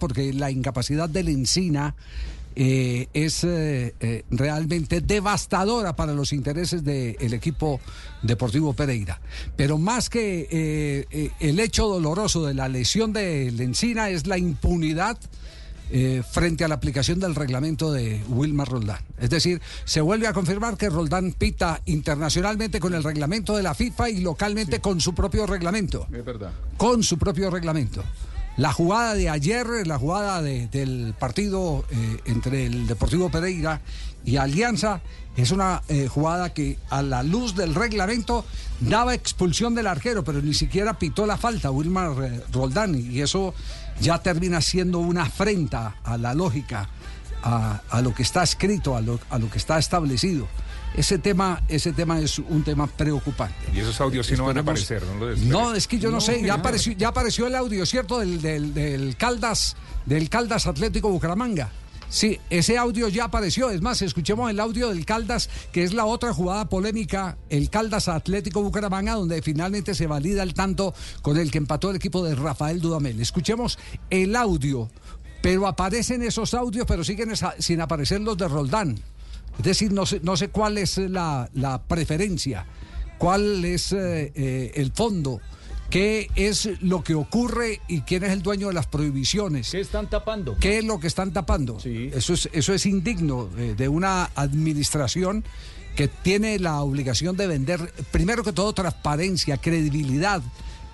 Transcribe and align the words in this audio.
porque 0.00 0.32
la 0.32 0.50
incapacidad 0.50 1.08
del 1.08 1.28
Encina 1.28 1.94
eh, 2.56 3.06
es 3.14 3.44
eh, 3.44 3.94
eh, 4.00 4.24
realmente 4.28 5.00
devastadora 5.00 5.94
para 5.94 6.12
los 6.12 6.32
intereses 6.32 6.82
del 6.82 7.32
equipo 7.32 7.80
deportivo 8.20 8.72
Pereira. 8.72 9.20
Pero 9.54 9.78
más 9.78 10.10
que 10.10 11.06
el 11.38 11.60
hecho 11.60 11.86
doloroso 11.86 12.44
de 12.44 12.54
la 12.54 12.68
lesión 12.68 13.12
del 13.12 13.60
Encina 13.60 14.10
es 14.10 14.26
la 14.26 14.38
impunidad. 14.38 15.16
frente 16.32 16.64
a 16.64 16.68
la 16.68 16.76
aplicación 16.76 17.18
del 17.18 17.34
reglamento 17.34 17.92
de 17.92 18.22
Wilmar 18.28 18.68
Roldán. 18.68 19.02
Es 19.18 19.28
decir, 19.28 19.60
se 19.84 20.00
vuelve 20.00 20.28
a 20.28 20.32
confirmar 20.32 20.76
que 20.76 20.88
Roldán 20.88 21.32
pita 21.32 21.80
internacionalmente 21.86 22.78
con 22.78 22.94
el 22.94 23.02
reglamento 23.02 23.56
de 23.56 23.64
la 23.64 23.74
FIFA 23.74 24.10
y 24.10 24.20
localmente 24.20 24.76
sí. 24.76 24.82
con 24.82 25.00
su 25.00 25.14
propio 25.14 25.46
reglamento. 25.46 26.06
Es 26.12 26.24
verdad. 26.24 26.52
Con 26.76 27.02
su 27.02 27.18
propio 27.18 27.50
reglamento. 27.50 28.04
La 28.60 28.74
jugada 28.74 29.14
de 29.14 29.30
ayer, 29.30 29.86
la 29.86 29.98
jugada 29.98 30.42
de, 30.42 30.68
del 30.68 31.14
partido 31.18 31.82
eh, 31.88 32.20
entre 32.26 32.66
el 32.66 32.86
Deportivo 32.86 33.30
Pereira 33.30 33.80
y 34.22 34.36
Alianza, 34.36 35.00
es 35.34 35.50
una 35.50 35.80
eh, 35.88 36.08
jugada 36.08 36.52
que 36.52 36.76
a 36.90 37.00
la 37.00 37.22
luz 37.22 37.54
del 37.54 37.74
reglamento 37.74 38.44
daba 38.80 39.14
expulsión 39.14 39.74
del 39.74 39.86
arquero, 39.86 40.24
pero 40.24 40.42
ni 40.42 40.52
siquiera 40.52 40.98
pitó 40.98 41.24
la 41.24 41.38
falta 41.38 41.70
Wilmar 41.70 42.22
eh, 42.22 42.44
Roldán 42.52 42.94
y 42.94 43.22
eso 43.22 43.54
ya 43.98 44.18
termina 44.18 44.60
siendo 44.60 44.98
una 44.98 45.22
afrenta 45.22 45.96
a 46.04 46.18
la 46.18 46.34
lógica, 46.34 46.90
a, 47.42 47.80
lo 48.02 48.12
que 48.12 48.22
está 48.22 48.42
escrito, 48.42 48.94
a 48.94 49.00
lo 49.00 49.50
que 49.50 49.56
está 49.56 49.78
establecido 49.78 50.46
ese 50.94 51.18
tema, 51.18 51.62
ese 51.68 51.92
tema 51.92 52.20
es 52.20 52.38
un 52.38 52.62
tema 52.64 52.86
preocupante. 52.86 53.54
Y 53.72 53.80
esos 53.80 54.00
audios 54.00 54.26
sí 54.26 54.34
no 54.36 54.46
van 54.46 54.58
a 54.58 54.60
aparecer, 54.60 55.02
¿no? 55.04 55.26
Lo 55.26 55.36
no, 55.36 55.74
es 55.74 55.86
que 55.86 55.98
yo 55.98 56.10
no, 56.10 56.16
no 56.16 56.20
sé, 56.20 56.42
ya 56.42 56.54
apareció, 56.54 56.92
ya 56.92 57.08
apareció 57.08 57.46
el 57.46 57.54
audio, 57.54 57.86
¿cierto? 57.86 58.18
Del, 58.18 58.40
del, 58.42 58.74
del, 58.74 59.16
Caldas, 59.16 59.76
del 60.06 60.28
Caldas 60.28 60.66
Atlético 60.66 61.08
Bucaramanga. 61.10 61.70
Sí, 62.08 62.40
ese 62.50 62.76
audio 62.76 63.06
ya 63.06 63.26
apareció. 63.26 63.70
Es 63.70 63.82
más, 63.82 64.02
escuchemos 64.02 64.50
el 64.50 64.58
audio 64.58 64.88
del 64.88 65.06
Caldas, 65.06 65.48
que 65.70 65.84
es 65.84 65.94
la 65.94 66.06
otra 66.06 66.34
jugada 66.34 66.68
polémica, 66.68 67.38
el 67.50 67.70
Caldas 67.70 68.08
Atlético 68.08 68.62
Bucaramanga, 68.62 69.14
donde 69.14 69.40
finalmente 69.42 69.94
se 69.94 70.08
valida 70.08 70.42
el 70.42 70.52
tanto 70.52 70.92
con 71.22 71.38
el 71.38 71.52
que 71.52 71.58
empató 71.58 71.90
el 71.90 71.96
equipo 71.96 72.24
de 72.24 72.34
Rafael 72.34 72.80
Dudamel. 72.80 73.20
Escuchemos 73.20 73.78
el 74.10 74.34
audio, 74.34 74.90
pero 75.40 75.68
aparecen 75.68 76.24
esos 76.24 76.52
audios, 76.52 76.84
pero 76.84 77.04
siguen 77.04 77.30
esa, 77.30 77.54
sin 77.60 77.80
aparecer 77.80 78.20
los 78.20 78.36
de 78.36 78.48
Roldán. 78.48 78.98
Es 79.58 79.64
decir, 79.64 79.92
no 79.92 80.06
sé, 80.06 80.20
no 80.22 80.36
sé 80.36 80.48
cuál 80.48 80.78
es 80.78 80.98
la, 80.98 81.48
la 81.54 81.82
preferencia, 81.82 82.66
cuál 83.18 83.64
es 83.64 83.92
eh, 83.92 84.32
eh, 84.34 84.72
el 84.76 84.92
fondo, 84.92 85.40
qué 85.90 86.30
es 86.36 86.68
lo 86.80 87.02
que 87.02 87.14
ocurre 87.14 87.80
y 87.88 88.02
quién 88.02 88.24
es 88.24 88.30
el 88.30 88.42
dueño 88.42 88.68
de 88.68 88.74
las 88.74 88.86
prohibiciones. 88.86 89.70
¿Qué 89.70 89.80
están 89.80 90.08
tapando? 90.08 90.56
¿Qué 90.58 90.78
es 90.78 90.84
lo 90.84 91.00
que 91.00 91.08
están 91.08 91.32
tapando? 91.32 91.78
Sí. 91.80 92.10
Eso, 92.14 92.32
es, 92.32 92.48
eso 92.52 92.72
es 92.72 92.86
indigno 92.86 93.50
eh, 93.58 93.74
de 93.76 93.88
una 93.88 94.30
administración 94.36 95.44
que 95.96 96.08
tiene 96.08 96.58
la 96.58 96.80
obligación 96.80 97.36
de 97.36 97.46
vender, 97.46 97.92
primero 98.12 98.44
que 98.44 98.52
todo, 98.52 98.72
transparencia, 98.72 99.56
credibilidad, 99.58 100.40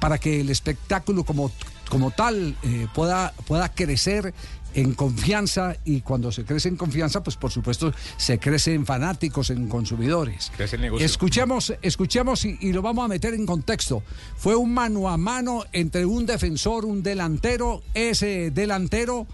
para 0.01 0.19
que 0.19 0.41
el 0.41 0.51
espectáculo 0.51 1.25
como, 1.25 1.51
como 1.89 2.11
tal 2.11 2.57
eh, 2.63 2.87
pueda, 2.95 3.33
pueda 3.47 3.69
crecer 3.73 4.35
en 4.77 4.93
confianza 4.93 5.75
y 5.87 6.03
cuando 6.03 6.31
se 6.31 6.45
crece 6.45 6.69
en 6.69 6.77
confianza, 6.77 7.23
pues 7.23 7.37
por 7.37 7.51
supuesto 7.51 7.93
se 8.19 8.39
crece 8.39 8.75
en 8.75 8.85
fanáticos, 8.85 9.49
en 9.49 9.69
consumidores. 9.69 10.53
Crece 10.55 10.77
el 10.77 10.83
negocio. 10.83 11.05
Escuchemos, 11.05 11.75
escuchemos 11.81 12.45
y, 12.45 12.59
y, 12.61 12.73
lo 12.75 12.83
vamos 12.83 13.07
a 13.07 13.09
meter 13.09 13.33
en 13.33 13.47
contexto. 13.47 14.03
Fue 14.37 14.55
un 14.55 14.75
mano 14.75 15.09
a 15.09 15.17
mano 15.17 15.65
entre 15.73 16.05
un 16.05 16.27
defensor, 16.27 16.85
un 16.85 17.03
delantero, 17.03 17.83
ese 17.95 18.51
delantero. 18.51 19.27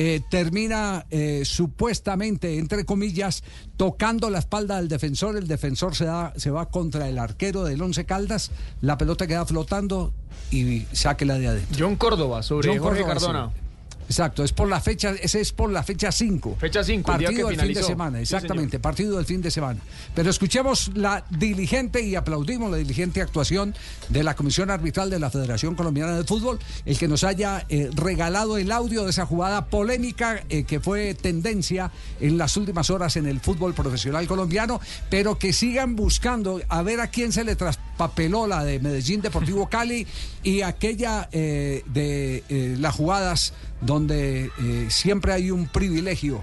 Eh, 0.00 0.20
termina 0.30 1.06
eh, 1.10 1.42
supuestamente, 1.44 2.56
entre 2.58 2.84
comillas, 2.84 3.42
tocando 3.76 4.30
la 4.30 4.40
espalda 4.40 4.76
del 4.76 4.88
defensor. 4.88 5.36
El 5.36 5.48
defensor 5.48 5.96
se, 5.96 6.04
da, 6.04 6.32
se 6.36 6.50
va 6.50 6.66
contra 6.66 7.08
el 7.08 7.18
arquero 7.18 7.64
del 7.64 7.82
Once 7.82 8.04
Caldas. 8.04 8.52
La 8.80 8.96
pelota 8.96 9.26
queda 9.26 9.44
flotando 9.44 10.12
y 10.52 10.86
saque 10.92 11.24
la 11.24 11.38
de 11.38 11.48
adentro. 11.48 11.76
John 11.78 11.96
Córdoba 11.96 12.44
sobre 12.44 12.68
John 12.68 12.78
Jorge 12.78 13.02
Córdoba, 13.02 13.20
Cardona. 13.20 13.52
sí. 13.52 13.67
Exacto, 14.08 14.42
es 14.42 14.52
por 14.52 14.68
la 14.68 14.80
fecha, 14.80 15.10
ese 15.20 15.40
es 15.40 15.52
por 15.52 15.70
la 15.70 15.82
fecha 15.82 16.10
5. 16.10 16.56
Fecha 16.58 16.82
5, 16.82 17.12
el 17.12 17.18
día 17.18 17.28
partido 17.28 17.48
que 17.48 17.56
del 17.56 17.66
fin 17.66 17.74
de 17.74 17.82
semana, 17.82 18.20
exactamente, 18.20 18.78
partido 18.78 19.16
del 19.16 19.26
fin 19.26 19.42
de 19.42 19.50
semana. 19.50 19.80
Pero 20.14 20.30
escuchemos 20.30 20.90
la 20.94 21.24
diligente 21.28 22.02
y 22.02 22.14
aplaudimos 22.14 22.70
la 22.70 22.78
diligente 22.78 23.20
actuación 23.20 23.74
de 24.08 24.22
la 24.24 24.34
Comisión 24.34 24.70
Arbitral 24.70 25.10
de 25.10 25.18
la 25.18 25.28
Federación 25.28 25.74
Colombiana 25.74 26.16
de 26.16 26.24
Fútbol, 26.24 26.58
el 26.86 26.98
que 26.98 27.06
nos 27.06 27.22
haya 27.22 27.66
eh, 27.68 27.90
regalado 27.94 28.56
el 28.56 28.72
audio 28.72 29.04
de 29.04 29.10
esa 29.10 29.26
jugada 29.26 29.66
polémica 29.66 30.42
eh, 30.48 30.64
que 30.64 30.80
fue 30.80 31.14
tendencia 31.14 31.90
en 32.20 32.38
las 32.38 32.56
últimas 32.56 32.88
horas 32.88 33.16
en 33.16 33.26
el 33.26 33.40
fútbol 33.40 33.74
profesional 33.74 34.26
colombiano, 34.26 34.80
pero 35.10 35.38
que 35.38 35.52
sigan 35.52 35.96
buscando 35.96 36.60
a 36.68 36.82
ver 36.82 37.00
a 37.00 37.08
quién 37.08 37.32
se 37.32 37.44
le 37.44 37.56
traspapeló 37.56 38.46
la 38.46 38.64
de 38.64 38.78
Medellín 38.80 39.20
Deportivo 39.20 39.68
Cali 39.70 40.06
y 40.42 40.62
aquella 40.62 41.28
eh, 41.32 41.82
de 41.86 42.44
eh, 42.48 42.76
las 42.78 42.94
jugadas 42.94 43.52
donde 43.80 43.97
eh, 44.06 44.86
siempre 44.90 45.32
hay 45.32 45.50
un 45.50 45.66
privilegio, 45.66 46.40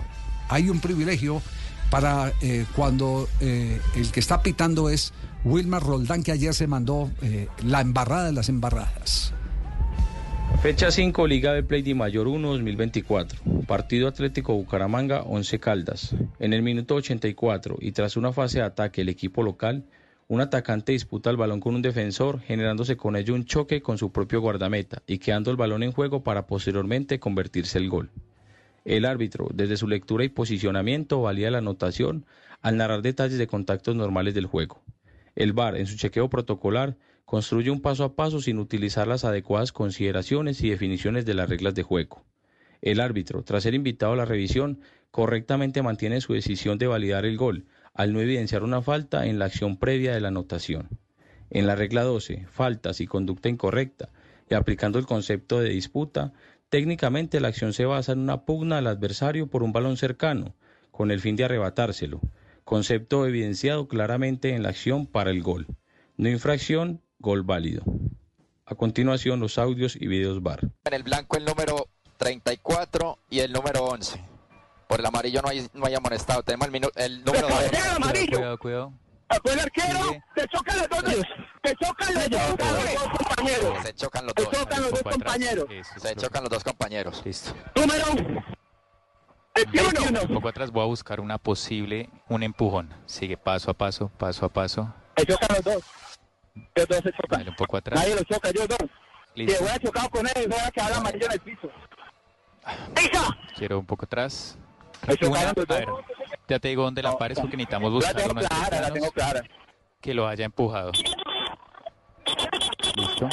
hay 0.49 0.69
un 0.69 0.79
privilegio 0.79 1.41
para 1.89 2.33
eh, 2.41 2.66
cuando 2.75 3.29
eh, 3.39 3.79
el 3.95 4.11
que 4.11 4.19
está 4.19 4.41
pitando 4.41 4.89
es 4.89 5.13
Wilmar 5.43 5.83
Roldán, 5.83 6.23
que 6.23 6.31
ayer 6.31 6.53
se 6.53 6.67
mandó 6.67 7.11
la 7.63 7.81
embarrada 7.81 8.25
de 8.25 8.31
las 8.33 8.49
embarradas. 8.49 9.33
Fecha 10.61 10.89
5, 10.89 11.27
Liga 11.27 11.53
de 11.53 11.61
Play 11.61 11.83
de 11.83 11.93
Mayor 11.93 12.27
1 12.27 12.47
2024. 12.47 13.39
Partido 13.67 14.07
Atlético 14.07 14.55
Bucaramanga, 14.55 15.22
11 15.22 15.59
Caldas. 15.59 16.16
En 16.39 16.53
el 16.53 16.63
minuto 16.63 16.95
84 16.95 17.77
y 17.79 17.91
tras 17.91 18.17
una 18.17 18.33
fase 18.33 18.59
de 18.59 18.66
ataque 18.66 19.01
el 19.01 19.09
equipo 19.09 19.43
local, 19.43 19.83
un 20.27 20.41
atacante 20.41 20.91
disputa 20.91 21.29
el 21.29 21.37
balón 21.37 21.59
con 21.59 21.75
un 21.75 21.83
defensor, 21.83 22.39
generándose 22.39 22.97
con 22.97 23.15
ello 23.15 23.35
un 23.35 23.45
choque 23.45 23.81
con 23.81 23.99
su 23.99 24.11
propio 24.11 24.41
guardameta 24.41 25.03
y 25.05 25.19
quedando 25.19 25.51
el 25.51 25.57
balón 25.57 25.83
en 25.83 25.91
juego 25.91 26.23
para 26.23 26.47
posteriormente 26.47 27.19
convertirse 27.19 27.77
el 27.77 27.89
gol. 27.89 28.09
El 28.85 29.05
árbitro, 29.05 29.49
desde 29.53 29.77
su 29.77 29.87
lectura 29.87 30.23
y 30.23 30.29
posicionamiento, 30.29 31.21
valía 31.21 31.51
la 31.51 31.59
anotación 31.59 32.25
al 32.61 32.77
narrar 32.77 33.03
detalles 33.03 33.37
de 33.37 33.47
contactos 33.47 33.95
normales 33.95 34.33
del 34.33 34.47
juego. 34.47 34.81
El 35.35 35.53
VAR, 35.53 35.75
en 35.75 35.85
su 35.85 35.95
chequeo 35.95 36.29
protocolar, 36.29 36.97
construye 37.25 37.69
un 37.69 37.81
paso 37.81 38.03
a 38.03 38.15
paso 38.15 38.41
sin 38.41 38.57
utilizar 38.57 39.07
las 39.07 39.25
adecuadas 39.25 39.71
consideraciones 39.71 40.63
y 40.63 40.69
definiciones 40.69 41.25
de 41.25 41.33
las 41.35 41.49
reglas 41.49 41.75
de 41.75 41.83
juego. 41.83 42.23
El 42.81 42.99
árbitro, 42.99 43.43
tras 43.43 43.63
ser 43.63 43.73
invitado 43.73 44.13
a 44.13 44.15
la 44.15 44.25
revisión, 44.25 44.79
correctamente 45.11 45.81
mantiene 45.81 46.21
su 46.21 46.33
decisión 46.33 46.77
de 46.77 46.87
validar 46.87 47.25
el 47.25 47.37
gol, 47.37 47.65
al 47.95 48.13
no 48.13 48.19
evidenciar 48.19 48.63
una 48.63 48.81
falta 48.81 49.25
en 49.25 49.39
la 49.39 49.45
acción 49.45 49.78
previa 49.78 50.13
de 50.13 50.19
la 50.19 50.28
anotación. 50.28 51.00
En 51.50 51.66
la 51.66 51.75
regla 51.75 52.03
12, 52.03 52.45
faltas 52.51 53.00
y 53.00 53.07
conducta 53.07 53.50
incorrecta, 53.50 54.09
y 54.50 54.53
aplicando 54.53 55.00
el 55.00 55.06
concepto 55.06 55.59
de 55.61 55.69
disputa, 55.69 56.34
técnicamente 56.69 57.39
la 57.39 57.47
acción 57.47 57.73
se 57.73 57.85
basa 57.85 58.11
en 58.11 58.19
una 58.19 58.44
pugna 58.45 58.78
al 58.78 58.88
adversario 58.88 59.47
por 59.47 59.63
un 59.63 59.72
balón 59.72 59.97
cercano, 59.97 60.55
con 60.91 61.09
el 61.09 61.22
fin 61.22 61.35
de 61.35 61.45
arrebatárselo, 61.45 62.19
concepto 62.66 63.25
evidenciado 63.25 63.88
claramente 63.88 64.53
en 64.53 64.63
la 64.63 64.69
acción 64.69 65.07
para 65.07 65.31
el 65.31 65.41
gol. 65.41 65.66
No 66.17 66.29
infracción, 66.29 67.01
gol 67.19 67.44
válido. 67.44 67.84
A 68.66 68.75
continuación, 68.75 69.39
los 69.39 69.57
audios 69.57 69.95
y 69.95 70.07
videos 70.07 70.44
VAR. 70.44 70.59
En 70.84 70.94
el 70.94 71.03
blanco 71.03 71.38
el 71.38 71.45
número 71.45 71.88
34 72.17 73.19
y 73.29 73.39
el 73.39 73.53
número 73.53 73.85
11. 73.85 74.34
Por 74.88 75.00
el 75.00 75.06
amarillo 75.06 75.41
no 75.41 75.50
hay, 75.50 75.68
no 75.73 75.85
hay 75.88 75.96
amonestado. 75.96 76.44
Tenemos 76.44 76.68
el, 76.68 76.73
minu- 76.73 76.91
el 76.96 77.23
número 77.23 77.47
2. 77.50 77.62
el 77.72 77.75
amarillo. 77.96 78.38
Cuidado, 78.38 78.57
cuidado. 78.57 78.94
Fue 79.44 79.53
el 79.53 79.59
arquero. 79.59 80.00
Se 80.35 80.47
chocan 80.47 80.78
los 80.78 80.90
dos. 80.90 81.25
Se 81.63 81.75
chocan 81.75 82.13
los 82.13 82.29
dos, 82.29 82.41
compañeros. 83.18 83.84
Se 83.84 83.94
chocan 83.96 84.25
los 84.25 84.34
Se 84.38 84.44
dos. 84.44 84.51
chocan 84.53 84.81
los 84.81 84.91
dos 84.91 85.03
compañeros. 85.03 85.66
Se 85.97 86.16
chocan 86.16 86.44
los 86.44 86.50
dos 86.51 86.63
compañeros. 86.63 87.22
Listo. 87.25 87.53
Número 87.75 88.06
21. 89.55 90.22
Un 90.22 90.34
poco 90.35 90.49
atrás 90.49 90.70
voy 90.72 90.84
a 90.84 90.85
buscar 90.85 91.20
una 91.20 91.38
posible, 91.38 92.09
un 92.29 92.43
empujón. 92.43 92.93
Sigue 93.05 93.38
paso 93.38 93.72
a 93.72 93.73
paso, 93.73 94.09
paso 94.17 94.46
a 94.46 94.49
paso. 94.49 94.93
Se 95.17 95.26
chocan 95.26 95.47
los 95.55 95.64
dos. 95.64 95.84
Ellos 96.76 96.88
dos 96.88 96.97
se 96.99 97.11
chocan. 97.11 97.40
Dale 97.40 97.49
un 97.49 97.55
poco 97.55 97.78
atrás. 97.78 97.99
Nadie 97.99 98.16
los 98.16 98.26
choca, 98.26 98.49
ellos 98.49 98.67
dos. 98.67 98.90
Si 99.34 99.41
Listo. 99.46 99.64
hubiera 99.64 99.79
chocado 99.79 100.09
con 100.09 100.28
él, 100.28 100.34
no 100.47 100.55
hubiera 100.55 100.72
quedado 100.72 100.91
el 100.91 100.97
amarillo 100.99 101.26
en 101.26 101.31
el 101.31 101.40
piso. 101.40 101.70
¡Pisa! 102.96 103.38
Quiero 103.55 103.79
un 103.79 103.85
poco 103.85 104.05
atrás. 104.05 104.58
Una- 105.27 105.49
a 105.49 105.53
ver, 105.53 105.87
ya 106.47 106.59
te 106.59 106.67
digo 106.69 106.83
dónde 106.83 107.01
la 107.03 107.17
pares 107.17 107.39
porque 107.39 107.57
necesitamos 107.57 107.91
Yo 107.91 107.99
la 107.99 108.13
buscarlo. 108.13 108.33
tengo 108.35 108.47
clara, 108.47 108.81
la 108.81 108.91
tengo 108.91 109.11
clara. 109.11 109.41
Que 110.01 110.13
lo 110.13 110.27
haya 110.27 110.45
empujado. 110.45 110.91
Listo. 112.95 113.29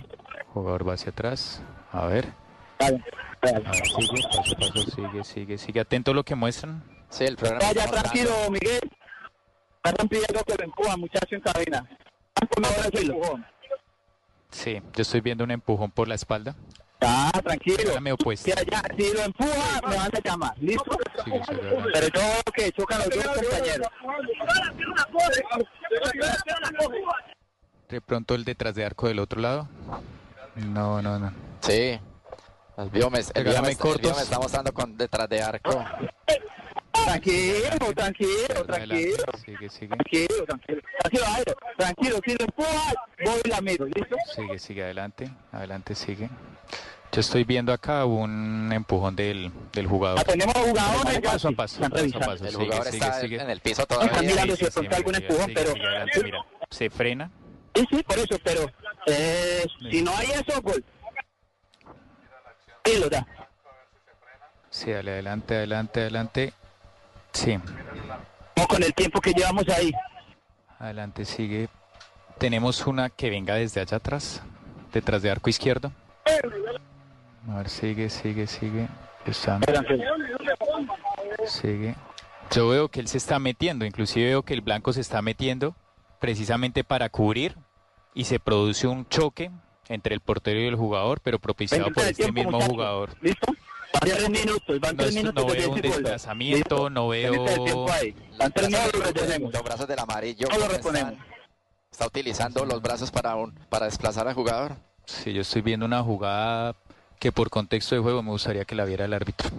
Jugador 0.55 0.89
va 0.89 0.95
hacia 0.95 1.11
atrás. 1.11 1.63
A 1.93 2.07
ver. 2.07 2.33
Dale, 2.79 3.03
dale. 3.41 3.67
A 3.67 3.71
ver, 3.71 3.87
sigue, 3.87 4.23
paso 4.31 4.55
paso, 4.59 4.83
sigue, 4.91 5.25
sigue, 5.25 5.59
sigue. 5.59 5.81
Atento 5.81 6.11
a 6.11 6.15
lo 6.15 6.25
que 6.25 6.35
muestran. 6.35 6.83
Sí, 7.09 7.25
el 7.25 7.37
programa 7.37 7.65
Vaya 7.67 7.85
está 7.85 8.03
tranquilo. 8.03 8.31
Miguel. 8.51 8.81
Están 9.85 10.09
pidiendo 10.09 10.43
que 10.45 10.55
lo 10.57 10.65
empujan, 10.65 11.01
muchacho, 11.01 11.35
en 11.35 11.41
cabina. 11.41 11.89
Sí, 14.51 14.81
yo 14.95 15.03
estoy 15.03 15.21
viendo 15.21 15.45
un 15.45 15.51
empujón 15.51 15.91
por 15.91 16.09
la 16.09 16.15
espalda. 16.15 16.55
Ah, 17.01 17.33
tranquilo. 17.43 17.79
Regálame 17.79 18.13
opuesto. 18.13 18.45
Si, 18.45 18.53
allá, 18.53 18.83
si 18.97 19.13
lo 19.13 19.23
empuja, 19.23 19.81
me 19.89 19.97
van 19.97 20.11
a 20.15 20.21
llamar. 20.25 20.55
¿Listo? 20.61 20.97
Sigue 21.25 21.41
adelante. 21.41 21.91
Pero 21.93 22.07
yo 22.09 22.53
que 22.55 22.73
chocan 22.73 22.99
los 23.01 23.11
dos 23.11 23.27
compañeros. 23.27 23.89
De 27.89 28.01
pronto 28.01 28.35
el 28.35 28.45
detrás 28.45 28.75
de 28.75 28.85
arco 28.85 29.09
del 29.09 29.19
otro 29.19 29.41
lado. 29.41 29.69
No, 30.55 31.03
no, 31.03 31.19
no. 31.19 31.33
Sí. 31.61 32.01
El 32.79 32.91
me, 32.91 32.99
el 33.01 33.11
me, 33.11 33.21
el 33.51 33.63
me 33.63 33.71
está 33.71 34.39
mostrando 34.39 34.73
con 34.73 34.97
detrás 34.97 35.29
de 35.29 35.43
arco. 35.43 35.85
Tranquilo, 37.05 37.93
tranquilo, 37.95 38.65
tranquilo. 38.67 39.17
Sigue, 39.45 39.69
sigue. 39.69 39.89
Tranquilo, 39.89 40.45
tranquilo. 40.47 40.81
Tranquilo. 41.01 41.55
Tranquilo, 41.77 42.21
si 42.25 42.35
lo 42.35 42.45
empuja, 42.45 42.93
voy 43.25 43.41
y 43.45 43.49
la 43.49 43.61
miro. 43.61 43.87
¿Listo? 43.87 44.17
Sigue, 44.35 44.59
sigue 44.59 44.83
adelante. 44.85 45.31
Adelante, 45.53 45.95
sigue. 45.95 46.29
Yo 47.13 47.21
estoy 47.21 47.45
viendo 47.45 47.73
acá 47.73 48.07
un 48.07 48.71
empujón 48.73 49.15
del, 49.15 49.53
del 49.73 49.87
Ah, 49.87 49.89
jugador. 49.89 50.25
tenemos 50.25 50.55
jugadores. 50.55 51.15
ya, 51.23 51.31
Paso 51.33 51.49
a 51.49 51.53
paso, 51.53 51.75
están 51.85 51.91
paso 51.91 52.17
a 52.17 52.21
paso. 52.21 52.45
El 52.45 52.51
Sigue, 52.53 52.65
jugador 52.65 52.85
sigue, 52.87 52.97
está 52.99 53.21
sigue. 53.21 53.41
en 53.43 53.51
el 53.51 53.61
piso 53.61 53.83
Están 53.83 53.99
todavía. 54.09 54.23
mirando 54.31 54.57
si 54.57 54.65
pronto 54.65 54.97
algún 54.97 55.15
empujón, 55.17 55.45
sigue, 55.45 55.55
pero... 55.55 55.73
sigue 55.73 55.87
adelante, 55.87 56.21
mira, 56.25 56.39
se 56.71 56.91
frena. 56.91 57.31
Sí, 57.75 57.87
sí, 57.91 58.03
por 58.03 58.19
eso, 58.19 58.39
pero 58.43 58.71
eh, 59.07 59.67
si 59.91 60.03
no 60.03 60.17
hay 60.17 60.27
eso, 60.31 60.63
pues... 60.63 60.81
Sí, 62.85 62.99
lo 62.99 63.09
da. 63.11 63.27
Sí, 64.71 64.91
dale, 64.91 65.11
adelante, 65.13 65.55
adelante, 65.57 66.01
adelante. 66.01 66.53
Sí, 67.33 67.59
con 68.69 68.83
el 68.83 68.95
tiempo 68.95 69.21
que 69.21 69.33
llevamos 69.33 69.69
ahí. 69.69 69.93
adelante, 70.79 71.25
sigue. 71.25 71.69
Tenemos 72.39 72.87
una 72.87 73.11
que 73.11 73.31
venga 73.31 73.55
desde 73.55 73.81
allá 73.81 73.99
atrás, 73.99 74.43
detrás 74.93 75.23
de 75.23 75.31
arco 75.31 75.51
izquierdo. 75.51 75.93
A 77.49 77.57
ver, 77.57 77.69
sigue, 77.69 78.09
sigue, 78.09 78.47
sigue. 78.47 78.89
Está, 79.27 79.61
sigue. 81.47 81.95
Yo 82.51 82.69
veo 82.69 82.89
que 82.89 83.01
él 83.01 83.09
se 83.09 83.19
está 83.19 83.39
metiendo, 83.39 83.85
inclusive 83.85 84.27
veo 84.27 84.43
que 84.43 84.55
el 84.55 84.61
blanco 84.61 84.93
se 84.93 85.01
está 85.01 85.23
metiendo 85.23 85.77
precisamente 86.19 86.85
para 86.85 87.09
cubrir 87.09 87.57
y 88.15 88.25
se 88.25 88.41
produce 88.41 88.87
un 88.87 89.09
choque 89.09 89.51
entre 89.89 90.15
el 90.15 90.21
portero 90.21 90.61
y 90.61 90.67
el 90.67 90.77
jugador, 90.77 91.21
pero 91.21 91.39
propiciado 91.39 91.85
Venga, 91.85 91.95
por 91.95 92.05
este 92.05 92.23
tiempo, 92.25 92.43
mismo 92.43 92.61
jugador. 92.61 93.11
¿Listo? 93.21 93.55
Van 94.03 94.17
tres 94.19 94.31
minutos, 94.31 94.81
van 94.81 94.97
tres 94.97 95.09
es- 95.11 95.15
minutos. 95.15 95.47
no 95.47 95.53
veo 95.53 95.71
un 95.71 95.81
desplazamiento, 95.81 96.57
¿Listo? 96.59 96.91
no 96.91 97.09
veo... 97.09 97.91
ahí. 97.93 98.15
Van 98.39 98.53
tres 98.53 98.69
minutos, 98.69 98.93
lo 98.95 99.05
retenemos. 99.05 99.53
Los 99.53 99.63
brazos 99.63 99.87
del 99.89 99.99
amarillo. 99.99 100.47
No 100.51 100.55
lo 100.59 100.61
¿cómo 100.67 100.73
reponemos. 100.77 101.15
Está 101.91 102.07
utilizando 102.07 102.65
los 102.65 102.81
brazos 102.83 103.11
para, 103.11 103.37
un- 103.37 103.53
para 103.69 103.87
desplazar 103.87 104.27
al 104.27 104.35
jugador. 104.35 104.77
Sí, 105.07 105.33
yo 105.33 105.43
estoy 105.43 105.63
viendo 105.63 105.87
una 105.87 106.03
jugada 106.03 106.75
que 107.19 107.33
por 107.33 107.51
contexto 107.51 107.95
de 107.95 108.01
juego 108.01 108.23
me 108.23 108.31
gustaría 108.31 108.65
que 108.65 108.75
la 108.75 108.85
viera 108.85 109.05
el 109.05 109.13
árbitro. 109.13 109.51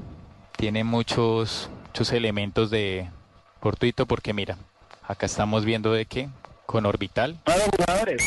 Tiene 0.58 0.84
muchos, 0.84 1.70
muchos 1.88 2.12
elementos 2.12 2.70
de 2.70 3.10
fortuito 3.62 4.06
porque 4.06 4.34
mira, 4.34 4.58
acá 5.08 5.26
estamos 5.26 5.64
viendo 5.64 5.94
de 5.94 6.06
que 6.06 6.30
con 6.66 6.86
orbital, 6.86 7.40
Nuevos 7.46 7.70
jugadores. 7.78 8.24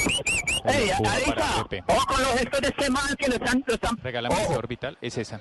un 0.65 0.71
¡Ey, 0.71 0.91
Arisa! 0.91 1.67
Pepe. 1.69 1.85
Ojo 1.93 2.07
con 2.07 2.23
los 2.23 2.33
gestos 2.33 2.61
de 2.61 2.69
este 2.69 2.91
man 2.91 3.17
que 3.19 3.29
lo 3.29 3.35
están... 3.37 3.65
Lo 3.67 3.75
están 3.75 3.97
Regálame 4.03 4.35
orbital, 4.57 4.99
es 5.01 5.19
esa. 5.19 5.41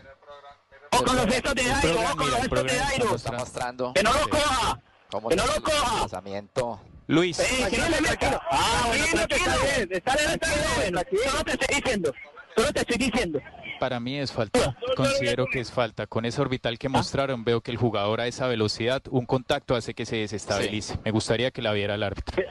Con 1.04 1.16
los 1.16 1.26
gestos 1.26 1.56
de 1.56 1.64
programa, 1.64 2.04
ojo 2.10 2.18
con 2.18 2.30
los 2.32 2.40
gestos 2.40 2.64
de 2.64 2.70
Jairo. 2.80 3.16
Está 3.16 3.32
mostrando 3.34 3.94
¡Que 3.94 4.04
no 4.04 4.14
lo 4.14 4.30
coja! 4.30 4.80
cómo 5.10 5.30
¡Que 5.30 5.36
no 5.36 5.46
lo 5.46 5.62
coja! 5.62 6.82
Luis, 7.08 7.38
Sí, 7.38 7.64
que 7.70 7.78
no 7.78 7.90
le 7.90 8.02
meta. 8.02 8.42
Ah, 8.50 8.84
bueno, 8.88 9.06
tranquilo. 9.28 9.52
Está 9.52 9.64
bien, 9.76 9.92
está 9.92 10.16
bien, 10.16 10.32
está 10.32 10.48
bien. 10.82 11.30
Solo 11.30 11.44
te 11.44 11.52
estoy 11.52 11.76
diciendo. 11.76 12.14
Solo 12.56 12.74
te 12.74 12.80
estoy 12.80 12.98
diciendo. 12.98 13.40
para 13.80 14.00
mí 14.00 14.18
es 14.18 14.32
falta. 14.32 14.76
Considero 14.96 15.46
que 15.46 15.60
es 15.60 15.72
falta. 15.72 16.08
Con 16.08 16.26
esa 16.26 16.42
orbital 16.42 16.80
que 16.80 16.90
mostraron, 16.90 17.44
veo 17.44 17.62
que 17.62 17.70
el 17.72 17.78
jugador 17.78 18.22
a 18.22 18.28
esa 18.28 18.48
velocidad, 18.48 19.04
un 19.12 19.26
contacto 19.26 19.76
hace 19.76 19.94
que 19.94 20.06
se 20.08 20.16
desestabilice. 20.16 20.98
Me 21.04 21.12
gustaría 21.12 21.52
que 21.52 21.62
la 21.62 21.74
viera 21.74 21.94
el 21.96 22.02
árbitro. 22.04 22.44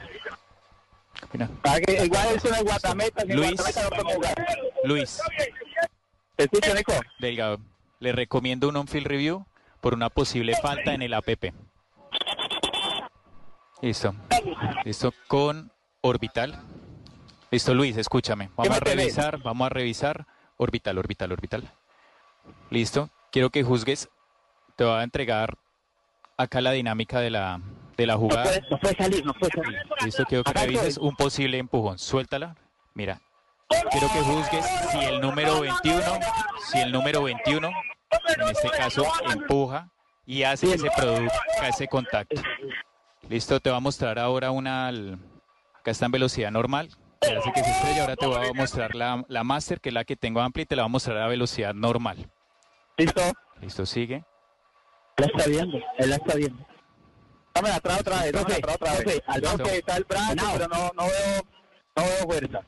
Mira, 1.33 1.49
Para 1.61 1.81
que 1.81 2.05
igual 2.05 2.27
es 2.35 2.63
guatameta, 2.63 3.21
si 3.23 3.33
Luis. 3.33 3.55
guatameta 3.57 4.03
no. 4.03 4.87
Luis, 4.87 5.19
¿Te 6.35 6.43
escucho, 6.43 6.73
Nico? 6.73 6.93
Delgado, 7.19 7.59
le 8.05 8.11
recomiendo 8.11 8.69
un 8.69 8.75
on-field 8.75 9.07
review 9.07 9.47
por 9.81 9.95
una 9.95 10.11
posible 10.11 10.55
falta 10.61 10.93
en 10.93 11.01
el 11.01 11.15
APP. 11.15 11.55
Listo. 13.81 14.13
Listo. 14.83 15.11
Con 15.27 15.71
orbital. 16.01 16.61
Listo, 17.49 17.73
Luis, 17.73 17.97
escúchame. 17.97 18.51
Vamos 18.55 18.77
a 18.77 18.79
revisar, 18.79 19.41
vamos 19.41 19.65
a 19.65 19.69
revisar. 19.69 20.27
Orbital, 20.57 20.99
orbital, 20.99 21.31
orbital. 21.31 21.71
Listo. 22.69 23.09
Quiero 23.31 23.49
que 23.49 23.63
juzgues. 23.63 24.07
Te 24.75 24.83
voy 24.83 24.99
a 24.99 25.03
entregar 25.03 25.57
acá 26.37 26.61
la 26.61 26.73
dinámica 26.73 27.19
de 27.21 27.31
la, 27.31 27.59
de 27.97 28.05
la 28.05 28.13
No 28.13 28.19
jugada. 28.19 28.43
puede, 28.43 28.61
no 28.69 28.77
puede 28.77 28.95
salir, 28.95 29.25
no 29.25 29.33
puede 29.33 29.51
salir. 29.51 29.79
Listo, 30.03 30.25
quiero 30.25 30.43
que 30.43 30.53
revises 30.53 30.99
un 30.99 31.15
posible 31.15 31.57
empujón. 31.57 31.97
Suéltala. 31.97 32.55
Mira. 32.93 33.19
Quiero 33.91 34.07
que 34.13 34.19
juzgues 34.21 34.63
si 34.91 34.99
el 34.99 35.21
número 35.21 35.61
21, 35.61 36.01
si 36.71 36.77
el 36.79 36.91
número 36.91 37.23
21, 37.23 37.71
en 38.27 38.49
este 38.49 38.69
caso, 38.69 39.05
empuja 39.31 39.89
y 40.25 40.43
hace 40.43 40.67
que 40.71 40.77
se 40.77 40.89
produzca 40.91 41.67
ese 41.67 41.87
contacto. 41.87 42.41
Listo, 43.29 43.59
te 43.59 43.69
voy 43.69 43.77
a 43.77 43.81
mostrar 43.81 44.19
ahora 44.19 44.51
una. 44.51 44.87
Acá 44.87 45.91
está 45.91 46.05
en 46.05 46.11
velocidad 46.11 46.51
normal. 46.51 46.89
hace 47.21 47.51
que 47.53 47.63
se 47.63 47.71
estrelle. 47.71 48.01
Ahora 48.01 48.15
te 48.15 48.25
voy 48.25 48.47
a 48.47 48.53
mostrar 48.53 48.95
la, 48.95 49.23
la 49.27 49.43
master, 49.43 49.81
que 49.81 49.89
es 49.89 49.93
la 49.93 50.03
que 50.03 50.15
tengo 50.15 50.41
amplia, 50.41 50.63
y 50.63 50.65
te 50.65 50.75
la 50.75 50.83
voy 50.83 50.89
a 50.89 50.91
mostrar 50.91 51.17
a 51.17 51.27
velocidad 51.27 51.73
normal. 51.73 52.29
¿Listo? 52.97 53.21
Listo, 53.61 53.85
sigue. 53.85 54.23
Él 55.17 55.25
la 55.25 55.25
está 55.27 55.49
viendo, 55.49 55.77
él 55.97 56.09
la 56.09 56.15
está 56.17 56.35
viendo. 56.35 56.65
Dame 57.53 57.69
atrás 57.69 58.01
otra 58.01 58.23
vez, 58.23 58.31
dame 58.33 58.53
atrás 58.53 58.75
otra 58.75 58.93
vez. 58.93 59.23
Al 59.27 59.41
banco 59.41 59.69
está 59.69 59.97
el 59.97 60.03
brazo, 60.03 60.35
pero 60.53 60.67
no, 60.67 60.91
no 60.93 61.03
veo, 61.03 61.41
no 61.95 62.03
veo 62.03 62.25
fuerza. 62.25 62.61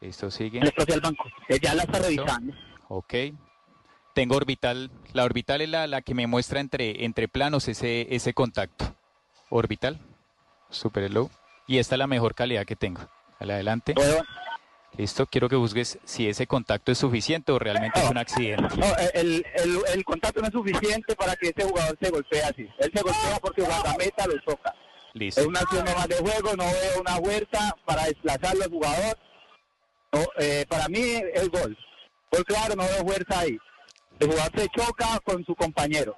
Listo, 0.00 0.30
sigue. 0.30 0.60
Le 0.60 0.72
profe 0.72 0.94
al 0.94 1.00
banco. 1.00 1.24
Ya 1.60 1.74
la 1.74 1.82
está 1.82 1.98
revisando. 1.98 2.54
Ok. 2.88 3.14
Tengo 4.16 4.34
orbital. 4.34 4.90
La 5.12 5.24
orbital 5.24 5.60
es 5.60 5.68
la, 5.68 5.86
la 5.86 6.00
que 6.00 6.14
me 6.14 6.26
muestra 6.26 6.60
entre, 6.60 7.04
entre 7.04 7.28
planos 7.28 7.68
ese, 7.68 8.06
ese 8.14 8.32
contacto. 8.32 8.96
Orbital. 9.50 10.00
Super 10.70 11.12
low. 11.12 11.30
Y 11.66 11.76
esta 11.76 11.96
es 11.96 11.98
la 11.98 12.06
mejor 12.06 12.34
calidad 12.34 12.64
que 12.64 12.76
tengo. 12.76 13.02
Al 13.38 13.50
adelante. 13.50 13.92
¿Puedo? 13.92 14.24
Listo. 14.96 15.26
Quiero 15.26 15.50
que 15.50 15.56
busques 15.56 15.98
si 16.04 16.26
ese 16.26 16.46
contacto 16.46 16.92
es 16.92 16.96
suficiente 16.96 17.52
o 17.52 17.58
realmente 17.58 18.00
es 18.00 18.10
un 18.10 18.16
accidente. 18.16 18.74
No, 18.78 18.86
el, 19.12 19.44
el, 19.54 19.80
el 19.92 20.04
contacto 20.06 20.40
no 20.40 20.46
es 20.46 20.52
suficiente 20.54 21.14
para 21.14 21.36
que 21.36 21.48
ese 21.54 21.68
jugador 21.68 21.98
se 22.00 22.08
golpee 22.08 22.42
así. 22.42 22.66
Él 22.78 22.90
se 22.94 23.02
golpea 23.02 23.38
porque 23.42 23.60
Guatameta 23.60 24.26
lo 24.28 24.38
choca. 24.38 24.74
Listo. 25.12 25.42
Es 25.42 25.46
una 25.46 25.60
acción 25.60 25.84
nomás 25.84 26.08
de 26.08 26.16
juego, 26.16 26.56
no 26.56 26.64
veo 26.64 27.00
una 27.02 27.16
fuerza 27.16 27.76
para 27.84 28.04
desplazarlo 28.04 28.64
al 28.64 28.70
jugador. 28.70 29.18
No, 30.10 30.24
eh, 30.38 30.64
para 30.66 30.88
mí 30.88 31.20
es 31.34 31.50
gol. 31.50 31.76
Gol 32.32 32.44
claro, 32.46 32.74
no 32.76 32.82
veo 32.82 33.04
fuerza 33.04 33.40
ahí. 33.40 33.58
El 34.18 34.28
jugador 34.30 34.52
se 34.54 34.68
choca 34.68 35.20
con 35.24 35.44
su 35.44 35.54
compañero. 35.54 36.16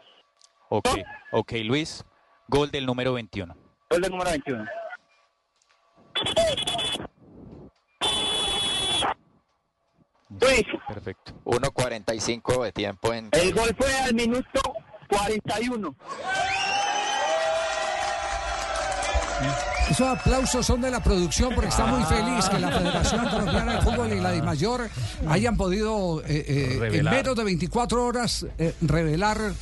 Ok. 0.68 0.88
Ok, 1.32 1.52
Luis. 1.64 2.04
Gol 2.46 2.70
del 2.70 2.86
número 2.86 3.12
21. 3.14 3.54
Gol 3.90 4.00
del 4.00 4.10
número 4.10 4.30
21. 4.30 4.64
Luis, 10.40 10.64
Perfecto. 10.86 11.32
1.45 11.44 12.64
de 12.64 12.72
tiempo 12.72 13.12
en... 13.12 13.28
el 13.32 13.54
gol 13.54 13.74
fue 13.76 13.92
al 14.00 14.14
minuto 14.14 14.60
41. 15.08 15.96
Esos 19.90 20.06
aplausos 20.06 20.66
son 20.66 20.80
de 20.80 20.90
la 20.90 21.02
producción 21.02 21.52
porque 21.54 21.70
está 21.70 21.86
muy 21.86 22.04
feliz 22.04 22.48
que 22.48 22.58
la 22.58 22.70
Federación 22.70 23.26
Colombiana 23.28 23.76
de 23.76 23.82
Fútbol 23.82 24.12
y 24.12 24.20
la 24.20 24.32
de 24.32 24.42
Mayor 24.42 24.88
hayan 25.28 25.56
podido 25.56 26.22
eh, 26.26 26.78
eh, 26.80 26.90
en 26.92 27.04
menos 27.04 27.34
de 27.34 27.44
24 27.44 28.04
horas 28.04 28.46
eh, 28.58 28.74
revelar 28.82 29.52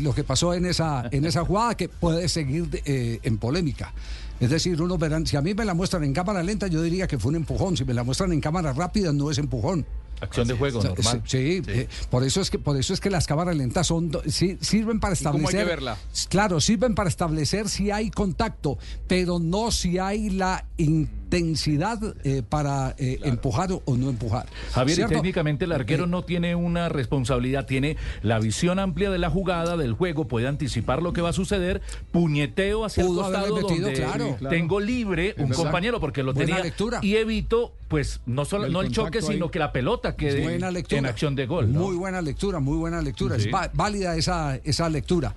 lo 0.00 0.14
que 0.14 0.24
pasó 0.24 0.52
en 0.52 0.66
esa, 0.66 1.08
en 1.10 1.24
esa 1.24 1.44
jugada 1.44 1.76
que 1.76 1.88
puede 1.88 2.28
seguir 2.28 2.82
en 2.84 3.38
polémica. 3.38 3.92
Es 4.40 4.50
decir, 4.50 4.80
uno 4.82 4.98
verán, 4.98 5.26
si 5.26 5.36
a 5.36 5.40
mí 5.40 5.54
me 5.54 5.64
la 5.64 5.74
muestran 5.74 6.04
en 6.04 6.12
cámara 6.12 6.42
lenta, 6.42 6.66
yo 6.66 6.82
diría 6.82 7.06
que 7.06 7.18
fue 7.18 7.30
un 7.30 7.36
empujón. 7.36 7.76
Si 7.76 7.84
me 7.84 7.94
la 7.94 8.04
muestran 8.04 8.32
en 8.32 8.40
cámara 8.40 8.72
rápida, 8.72 9.12
no 9.12 9.30
es 9.30 9.38
empujón. 9.38 9.86
Acción 10.20 10.48
de 10.48 10.54
juego, 10.54 10.82
normal. 10.82 11.22
Sí, 11.26 11.62
eh, 11.66 11.88
por 12.10 12.24
eso 12.24 12.40
es 12.40 12.50
que 12.50 12.58
por 12.58 12.76
eso 12.76 12.94
es 12.94 13.00
que 13.00 13.10
las 13.10 13.26
cámaras 13.26 13.54
lentas 13.56 13.86
son 13.86 14.10
do- 14.10 14.22
sí, 14.26 14.56
sirven 14.60 14.98
para 14.98 15.14
cómo 15.16 15.30
hay 15.30 15.38
que 15.38 15.44
establecer 15.44 15.66
verla? 15.66 15.98
Claro, 16.28 16.60
sirven 16.60 16.94
para 16.94 17.08
establecer 17.08 17.68
si 17.68 17.90
hay 17.90 18.10
contacto, 18.10 18.78
pero 19.06 19.38
no 19.38 19.70
si 19.70 19.98
hay 19.98 20.30
la 20.30 20.64
in- 20.78 21.10
intensidad 21.26 21.98
eh, 22.24 22.42
para 22.48 22.94
eh, 22.98 23.18
empujar 23.24 23.70
o 23.72 23.96
no 23.96 24.08
empujar. 24.08 24.46
Javier, 24.72 25.08
técnicamente 25.08 25.64
el 25.64 25.72
arquero 25.72 26.04
Eh, 26.04 26.06
no 26.06 26.22
tiene 26.22 26.54
una 26.54 26.88
responsabilidad, 26.88 27.66
tiene 27.66 27.96
la 28.22 28.38
visión 28.38 28.78
amplia 28.78 29.10
de 29.10 29.18
la 29.18 29.28
jugada, 29.28 29.76
del 29.76 29.92
juego, 29.92 30.28
puede 30.28 30.46
anticipar 30.46 31.02
lo 31.02 31.12
que 31.12 31.20
va 31.22 31.30
a 31.30 31.32
suceder, 31.32 31.82
puñeteo 32.12 32.84
hacia 32.84 33.02
el 33.02 33.08
costado 33.08 33.56
metido, 33.56 33.86
donde 33.86 33.92
claro. 33.94 34.36
Tengo 34.48 34.78
libre 34.80 35.34
un 35.38 35.50
compañero 35.50 36.00
porque 36.00 36.22
lo 36.22 36.32
Buena 36.32 36.46
tenía 36.46 36.64
lectura. 36.64 37.00
y 37.02 37.16
evito 37.16 37.72
pues 37.88 38.20
no 38.26 38.44
solo 38.44 38.66
El 38.66 38.72
no 38.72 38.80
el 38.80 38.90
choque, 38.90 39.18
ahí. 39.18 39.24
sino 39.24 39.50
que 39.50 39.58
la 39.58 39.72
pelota 39.72 40.16
quede 40.16 40.42
buena 40.42 40.70
lectura. 40.70 40.98
en 40.98 41.06
acción 41.06 41.34
de 41.36 41.46
gol. 41.46 41.72
¿no? 41.72 41.80
Muy 41.80 41.96
buena 41.96 42.20
lectura, 42.22 42.60
muy 42.60 42.76
buena 42.76 43.00
lectura. 43.02 43.38
Sí. 43.38 43.48
Es 43.48 43.72
válida 43.74 44.16
esa, 44.16 44.56
esa 44.64 44.88
lectura. 44.88 45.34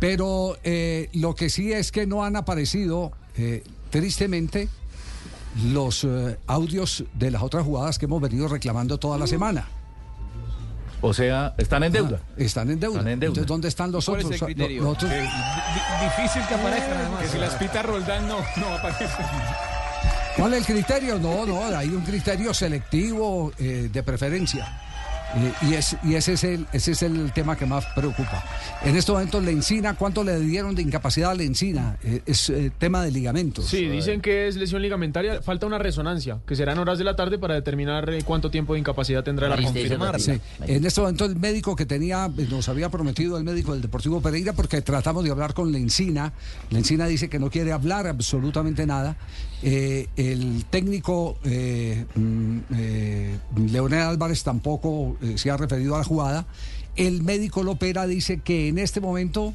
Pero 0.00 0.56
eh, 0.64 1.08
lo 1.12 1.34
que 1.36 1.48
sí 1.48 1.72
es 1.72 1.92
que 1.92 2.06
no 2.06 2.24
han 2.24 2.34
aparecido, 2.34 3.12
eh, 3.36 3.62
tristemente, 3.90 4.68
los 5.66 6.04
eh, 6.04 6.38
audios 6.46 7.04
de 7.14 7.30
las 7.30 7.42
otras 7.42 7.64
jugadas 7.64 7.98
que 7.98 8.06
hemos 8.06 8.20
venido 8.20 8.48
reclamando 8.48 8.98
toda 8.98 9.18
la 9.18 9.26
semana. 9.26 9.66
O 11.04 11.12
sea, 11.12 11.52
están 11.58 11.82
en 11.82 11.92
deuda. 11.92 12.20
Ah, 12.22 12.32
están 12.36 12.70
en 12.70 12.78
deuda. 12.78 12.98
Están 12.98 13.12
en 13.12 13.18
deuda. 13.20 13.30
Entonces, 13.32 13.46
¿dónde 13.48 13.68
están 13.68 13.90
los 13.90 14.04
¿Cuál 14.06 14.20
es 14.20 14.26
otros? 14.26 14.40
el 14.42 14.46
criterio? 14.46 14.82
Lo- 14.82 14.88
los 14.88 14.96
otros- 14.96 15.10
Di- 15.10 15.16
di- 15.18 16.04
difícil 16.04 16.42
que 16.46 16.54
aparezcan, 16.54 16.96
además. 16.96 17.20
Que 17.22 17.28
si 17.28 17.38
las 17.38 17.54
pita 17.54 17.82
Roldán 17.82 18.28
no, 18.28 18.36
no 18.56 18.66
aparece. 18.74 19.06
¿Cuál 20.36 20.54
es 20.54 20.60
el 20.60 20.74
criterio? 20.74 21.18
No, 21.18 21.44
no, 21.44 21.64
hay 21.76 21.88
un 21.88 22.02
criterio 22.02 22.54
selectivo 22.54 23.52
eh, 23.58 23.90
de 23.92 24.02
preferencia. 24.04 24.80
Eh, 25.34 25.52
y, 25.70 25.74
es, 25.74 25.96
y 26.02 26.14
ese, 26.14 26.34
es 26.34 26.44
el, 26.44 26.66
ese 26.72 26.92
es 26.92 27.02
el 27.02 27.32
tema 27.32 27.56
que 27.56 27.66
más 27.66 27.86
preocupa. 27.94 28.44
En 28.84 28.96
este 28.96 29.12
momento, 29.12 29.40
Lencina, 29.40 29.94
¿cuánto 29.94 30.24
le 30.24 30.38
dieron 30.40 30.74
de 30.74 30.82
incapacidad 30.82 31.30
a 31.30 31.34
Lencina? 31.34 31.96
Eh, 32.02 32.22
es 32.26 32.50
eh, 32.50 32.70
tema 32.76 33.02
de 33.02 33.10
ligamentos. 33.10 33.66
Sí, 33.66 33.86
dicen 33.88 34.20
que 34.20 34.48
es 34.48 34.56
lesión 34.56 34.82
ligamentaria. 34.82 35.40
Falta 35.42 35.66
una 35.66 35.78
resonancia, 35.78 36.38
que 36.46 36.56
será 36.56 36.72
en 36.72 36.78
horas 36.78 36.98
de 36.98 37.04
la 37.04 37.16
tarde 37.16 37.38
para 37.38 37.54
determinar 37.54 38.10
eh, 38.10 38.22
cuánto 38.24 38.50
tiempo 38.50 38.74
de 38.74 38.80
incapacidad 38.80 39.24
tendrá 39.24 39.48
la 39.48 39.56
confirmar. 39.56 40.20
Sí. 40.20 40.40
En 40.66 40.84
este 40.84 41.00
momento 41.00 41.24
el 41.24 41.36
médico 41.36 41.76
que 41.76 41.86
tenía, 41.86 42.28
nos 42.50 42.68
había 42.68 42.90
prometido 42.90 43.38
el 43.38 43.44
médico 43.44 43.72
del 43.72 43.82
Deportivo 43.82 44.20
Pereira, 44.20 44.52
porque 44.52 44.82
tratamos 44.82 45.24
de 45.24 45.30
hablar 45.30 45.54
con 45.54 45.72
Lencina. 45.72 46.32
Lencina 46.70 47.06
dice 47.06 47.28
que 47.28 47.38
no 47.38 47.50
quiere 47.50 47.72
hablar 47.72 48.06
absolutamente 48.06 48.86
nada. 48.86 49.16
Eh, 49.64 50.08
el 50.16 50.64
técnico 50.64 51.38
eh, 51.44 52.04
mm, 52.16 52.58
eh, 52.74 53.38
Leonel 53.70 54.00
Álvarez 54.00 54.42
tampoco 54.42 55.16
se 55.36 55.50
ha 55.50 55.56
referido 55.56 55.94
a 55.94 55.98
la 55.98 56.04
jugada. 56.04 56.46
El 56.96 57.22
médico 57.22 57.62
Lopera 57.62 58.06
dice 58.06 58.40
que 58.40 58.68
en 58.68 58.78
este 58.78 59.00
momento 59.00 59.54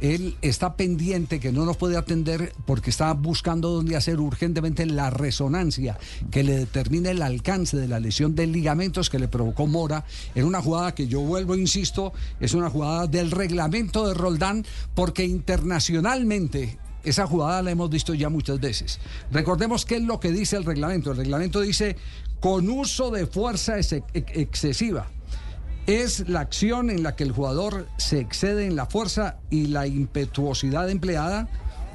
él 0.00 0.36
está 0.42 0.76
pendiente, 0.76 1.40
que 1.40 1.52
no 1.52 1.64
nos 1.64 1.76
puede 1.76 1.96
atender 1.96 2.52
porque 2.66 2.90
está 2.90 3.12
buscando 3.14 3.70
dónde 3.70 3.96
hacer 3.96 4.20
urgentemente 4.20 4.86
la 4.86 5.10
resonancia 5.10 5.98
que 6.30 6.42
le 6.42 6.56
determine 6.58 7.10
el 7.10 7.22
alcance 7.22 7.76
de 7.76 7.88
la 7.88 8.00
lesión 8.00 8.34
de 8.34 8.46
ligamentos 8.46 9.08
que 9.08 9.18
le 9.18 9.28
provocó 9.28 9.66
Mora 9.66 10.04
en 10.34 10.44
una 10.44 10.60
jugada 10.60 10.94
que 10.94 11.06
yo 11.06 11.20
vuelvo, 11.20 11.54
insisto, 11.54 12.12
es 12.40 12.54
una 12.54 12.70
jugada 12.70 13.06
del 13.06 13.30
reglamento 13.30 14.06
de 14.06 14.14
Roldán 14.14 14.66
porque 14.94 15.24
internacionalmente 15.24 16.76
esa 17.04 17.26
jugada 17.26 17.62
la 17.62 17.70
hemos 17.70 17.90
visto 17.90 18.14
ya 18.14 18.28
muchas 18.28 18.60
veces. 18.60 18.98
Recordemos 19.30 19.84
qué 19.84 19.96
es 19.96 20.02
lo 20.02 20.20
que 20.20 20.32
dice 20.32 20.56
el 20.56 20.64
reglamento. 20.64 21.10
El 21.12 21.18
reglamento 21.18 21.60
dice 21.60 21.96
con 22.40 22.68
uso 22.68 23.10
de 23.10 23.26
fuerza 23.26 23.78
ex- 23.78 23.92
ex- 23.92 24.36
excesiva 24.36 25.06
es 25.86 26.28
la 26.28 26.40
acción 26.40 26.88
en 26.88 27.02
la 27.02 27.14
que 27.14 27.24
el 27.24 27.32
jugador 27.32 27.86
se 27.98 28.18
excede 28.18 28.66
en 28.66 28.74
la 28.74 28.86
fuerza 28.86 29.36
y 29.50 29.66
la 29.66 29.86
impetuosidad 29.86 30.88
empleada 30.88 31.48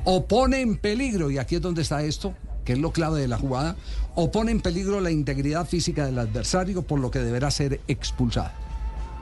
o 0.06 0.28
pone 0.28 0.62
en 0.62 0.78
peligro, 0.78 1.32
y 1.32 1.40
aquí 1.40 1.56
es 1.56 1.62
donde 1.62 1.82
está 1.82 2.04
esto, 2.04 2.36
que 2.66 2.74
es 2.74 2.80
lo 2.80 2.92
clave 2.92 3.20
de 3.20 3.28
la 3.28 3.38
jugada, 3.40 3.76
o 4.16 4.32
pone 4.32 4.52
en 4.52 4.62
peligro 4.62 5.02
la 5.02 5.10
integridad 5.10 5.68
física 5.68 6.06
del 6.06 6.20
adversario, 6.20 6.84
por 6.84 7.00
lo 7.00 7.10
que 7.10 7.18
deberá 7.20 7.50
ser 7.50 7.82
expulsado. 7.88 8.52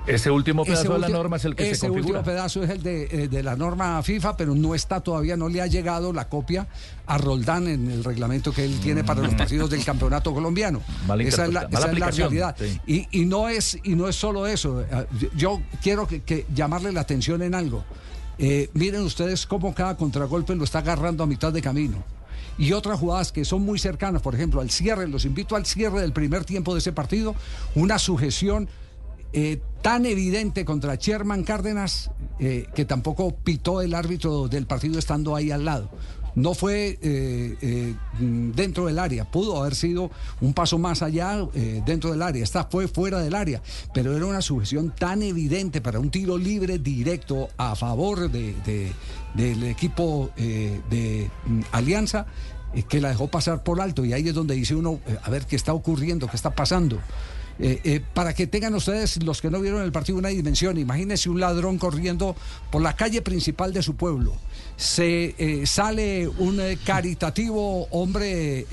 Ese 0.07 0.31
último 0.31 0.63
pedazo 0.63 0.83
Ese 0.83 0.93
de 0.93 0.99
la 0.99 1.09
norma 1.09 1.35
es 1.35 1.45
el 1.45 1.55
que 1.55 1.65
se 1.65 1.71
ese 1.71 1.87
configura. 1.87 2.19
último 2.19 2.33
pedazo 2.33 2.63
es 2.63 2.69
el 2.69 2.81
de, 2.81 3.03
eh, 3.11 3.27
de 3.27 3.43
la 3.43 3.55
norma 3.55 4.01
FIFA, 4.01 4.37
pero 4.37 4.55
no 4.55 4.73
está 4.73 5.01
todavía, 5.01 5.35
no 5.35 5.49
le 5.49 5.61
ha 5.61 5.67
llegado 5.67 6.13
la 6.13 6.29
copia 6.29 6.67
a 7.05 7.17
Roldán 7.17 7.67
en 7.67 7.91
el 7.91 8.03
reglamento 8.03 8.53
que 8.53 8.63
él 8.63 8.79
tiene 8.79 9.03
para 9.03 9.21
los 9.21 9.33
partidos 9.35 9.69
del 9.69 9.83
campeonato 9.83 10.33
colombiano. 10.33 10.81
Mm. 11.07 11.21
Esa 11.21 11.45
es 11.45 11.53
la, 11.53 11.61
esa 11.71 11.91
es 11.91 12.17
realidad. 12.17 12.55
sí. 12.59 12.79
Y, 13.11 13.21
y 13.21 13.25
no 13.25 13.49
es, 13.49 13.77
y 13.83 13.95
no 13.95 14.07
es 14.07 14.15
solo 14.15 14.45
eso. 14.47 14.81
Eh, 14.81 15.05
Yo, 15.19 15.27
yo 15.35 15.61
quiero 15.81 16.07
que, 16.07 16.21
que 16.21 16.45
llamarle 16.53 16.91
la 16.91 17.01
atención 17.01 17.41
en 17.41 17.55
algo. 17.55 17.83
Eh, 18.37 18.69
miren 18.73 19.01
ustedes 19.01 19.45
cómo 19.47 19.73
cada 19.73 19.95
contragolpe 19.97 20.55
lo 20.55 20.63
está 20.63 20.79
agarrando 20.79 21.23
a 21.23 21.27
mitad 21.27 21.51
de 21.51 21.61
camino. 21.61 22.03
Y 22.57 22.73
otras 22.73 22.99
jugadas 22.99 23.31
que 23.31 23.45
son 23.45 23.61
muy 23.63 23.77
cercanas, 23.79 24.21
por 24.21 24.33
ejemplo, 24.35 24.61
al 24.61 24.69
cierre, 24.69 25.07
los 25.07 25.25
invito 25.25 25.55
al 25.55 25.65
cierre 25.65 26.01
del 26.01 26.11
primer 26.13 26.43
tiempo 26.43 26.73
de 26.73 26.79
ese 26.79 26.91
partido, 26.91 27.35
una 27.75 27.99
sujeción 27.99 28.67
eh, 29.33 29.61
tan 29.81 30.05
evidente 30.05 30.65
contra 30.65 30.95
Sherman 30.95 31.43
Cárdenas 31.43 32.11
eh, 32.39 32.67
que 32.75 32.85
tampoco 32.85 33.35
pitó 33.35 33.81
el 33.81 33.93
árbitro 33.93 34.47
del 34.47 34.65
partido 34.65 34.99
estando 34.99 35.35
ahí 35.35 35.51
al 35.51 35.65
lado. 35.65 35.89
No 36.35 36.53
fue 36.53 36.99
eh, 37.01 37.95
dentro 38.55 38.85
del 38.85 38.99
área, 38.99 39.25
pudo 39.25 39.59
haber 39.59 39.73
sido 39.73 40.11
un 40.39 40.53
paso 40.53 40.77
más 40.77 41.01
allá 41.01 41.35
dentro 41.83 42.11
del 42.11 42.21
área, 42.21 42.43
esta 42.43 42.65
fue 42.65 42.87
fuera 42.87 43.19
del 43.21 43.33
área, 43.33 43.63
pero 43.91 44.15
era 44.15 44.23
una 44.27 44.43
sujeción 44.43 44.93
tan 44.95 45.23
evidente 45.23 45.81
para 45.81 45.99
un 45.99 46.11
tiro 46.11 46.37
libre 46.37 46.77
directo 46.77 47.49
a 47.57 47.75
favor 47.75 48.29
de- 48.29 48.53
de- 48.67 48.91
del 49.33 49.63
equipo 49.63 50.29
de 50.37 51.27
mm, 51.47 51.61
Alianza 51.71 52.27
que 52.87 53.01
la 53.01 53.09
dejó 53.09 53.29
pasar 53.29 53.63
por 53.63 53.81
alto 53.81 54.05
y 54.05 54.13
ahí 54.13 54.27
es 54.27 54.35
donde 54.35 54.53
dice 54.53 54.75
uno, 54.75 54.99
a 55.23 55.29
ver 55.31 55.47
qué 55.47 55.55
está 55.55 55.73
ocurriendo, 55.73 56.27
qué 56.27 56.35
está 56.35 56.51
pasando. 56.53 56.99
Eh, 57.59 57.81
eh, 57.83 58.01
para 58.13 58.33
que 58.35 58.45
tengan 58.47 58.75
ustedes, 58.75 59.23
los 59.23 59.41
que 59.41 59.49
no 59.49 59.59
vieron 59.59 59.81
el 59.81 59.91
partido, 59.91 60.17
una 60.17 60.29
dimensión. 60.29 60.77
Imagínense 60.77 61.29
un 61.29 61.39
ladrón 61.39 61.77
corriendo 61.77 62.35
por 62.71 62.81
la 62.81 62.95
calle 62.95 63.21
principal 63.21 63.73
de 63.73 63.81
su 63.81 63.95
pueblo. 63.95 64.33
Se 64.75 65.33
eh, 65.37 65.65
sale 65.65 66.27
un 66.27 66.61
caritativo 66.85 67.87
hombre 67.91 68.65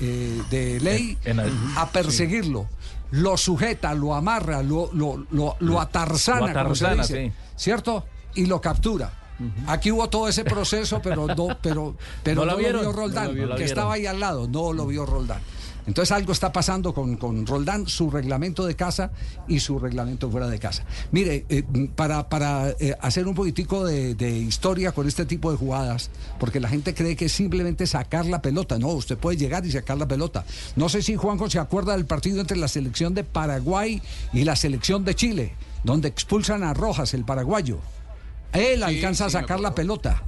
de 0.51 0.79
ley 0.81 1.17
En- 1.25 1.39
en 1.39 1.45
el- 1.47 1.53
a 1.77 1.89
perseguirlo. 1.89 2.67
Lo 3.11 3.37
sujeta, 3.37 3.93
lo 3.93 4.13
amarra, 4.13 4.61
lo, 4.61 4.89
lo, 4.93 5.25
lo, 5.31 5.55
lo 5.59 5.79
atarzana, 5.81 6.53
Lo 6.53 6.63
como 6.63 6.75
se 6.75 6.85
atarzana, 6.85 7.01
dice, 7.03 7.27
sí. 7.27 7.33
¿cierto? 7.55 8.05
Y 8.35 8.45
lo 8.45 8.59
captura. 8.61 9.21
Aquí 9.67 9.91
hubo 9.91 10.07
todo 10.09 10.29
ese 10.29 10.43
proceso, 10.45 11.01
pero 11.03 11.27
no, 11.27 11.57
pero, 11.61 11.95
pero 12.23 12.45
No 12.45 12.51
lo 12.51 12.57
vieron, 12.57 12.81
vio 12.81 12.91
no 12.91 12.95
Roldán, 12.97 13.35
que 13.57 13.63
estaba 13.65 13.93
ahí 13.95 14.05
al 14.05 14.19
lado, 14.19 14.47
no 14.47 14.71
lo 14.73 14.87
vio 14.87 15.05
Roldán. 15.05 15.41
Entonces 15.87 16.11
algo 16.11 16.31
está 16.31 16.51
pasando 16.51 16.93
con, 16.93 17.17
con 17.17 17.45
Roldán, 17.45 17.87
su 17.87 18.09
reglamento 18.09 18.65
de 18.65 18.75
casa 18.75 19.11
y 19.47 19.59
su 19.59 19.79
reglamento 19.79 20.29
fuera 20.29 20.47
de 20.47 20.59
casa. 20.59 20.83
Mire, 21.11 21.45
eh, 21.49 21.63
para, 21.95 22.27
para 22.29 22.71
eh, 22.79 22.95
hacer 23.01 23.27
un 23.27 23.35
poquitico 23.35 23.85
de, 23.85 24.15
de 24.15 24.31
historia 24.37 24.91
con 24.91 25.07
este 25.07 25.25
tipo 25.25 25.51
de 25.51 25.57
jugadas, 25.57 26.09
porque 26.39 26.59
la 26.59 26.69
gente 26.69 26.93
cree 26.93 27.15
que 27.15 27.25
es 27.25 27.31
simplemente 27.31 27.87
sacar 27.87 28.25
la 28.25 28.41
pelota. 28.41 28.79
No, 28.79 28.87
usted 28.89 29.17
puede 29.17 29.37
llegar 29.37 29.65
y 29.65 29.71
sacar 29.71 29.97
la 29.97 30.07
pelota. 30.07 30.45
No 30.75 30.89
sé 30.89 31.01
si 31.01 31.15
Juanjo 31.15 31.49
se 31.49 31.59
acuerda 31.59 31.93
del 31.93 32.05
partido 32.05 32.41
entre 32.41 32.57
la 32.57 32.67
selección 32.67 33.13
de 33.13 33.23
Paraguay 33.23 34.01
y 34.33 34.43
la 34.43 34.55
selección 34.55 35.05
de 35.05 35.15
Chile, 35.15 35.53
donde 35.83 36.07
expulsan 36.07 36.63
a 36.63 36.73
Rojas, 36.73 37.13
el 37.13 37.25
paraguayo. 37.25 37.79
Él 38.53 38.83
alcanza 38.83 39.25
a 39.25 39.29
sacar 39.29 39.59
la 39.59 39.75
pelota. 39.75 40.23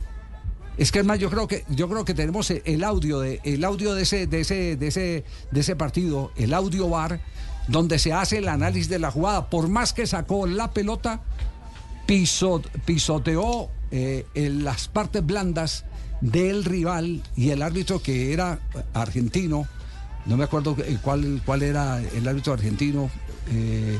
Es 0.78 0.92
que 0.92 1.00
es 1.00 1.06
más, 1.06 1.18
yo 1.20 1.30
creo 1.30 1.48
que 1.48 1.66
yo 1.70 1.90
creo 1.90 2.06
que 2.06 2.14
tenemos 2.14 2.52
el 2.52 2.84
audio 2.84 3.20
de 3.20 3.40
el 3.44 3.64
audio 3.64 3.96
de 3.96 4.04
ese 4.04 4.28
de 4.28 4.42
ese 4.42 4.76
de 4.76 4.88
ese 4.88 5.24
de 5.52 5.60
ese 5.60 5.76
partido, 5.76 6.32
el 6.36 6.54
audio 6.54 6.88
bar 6.90 7.20
donde 7.68 7.98
se 8.00 8.14
hace 8.14 8.38
el 8.38 8.48
análisis 8.48 8.88
de 8.88 9.00
la 9.00 9.10
jugada. 9.12 9.50
Por 9.50 9.68
más 9.70 9.92
que 9.94 10.06
sacó 10.06 10.46
la 10.48 10.72
pelota, 10.72 11.22
piso- 12.06 12.62
pisoteó 12.86 13.70
eh, 13.92 14.26
en 14.36 14.64
las 14.64 14.88
partes 14.88 15.26
blandas 15.26 15.84
del 16.22 16.64
rival 16.64 17.24
y 17.36 17.50
el 17.50 17.62
árbitro 17.62 18.02
que 18.02 18.32
era 18.34 18.60
argentino, 18.94 19.68
no 20.26 20.38
me 20.38 20.44
acuerdo 20.44 20.76
cuál 21.02 21.42
cuál 21.46 21.64
era 21.64 22.00
el 22.02 22.28
árbitro 22.28 22.54
argentino. 22.54 23.10
eh, 23.52 23.98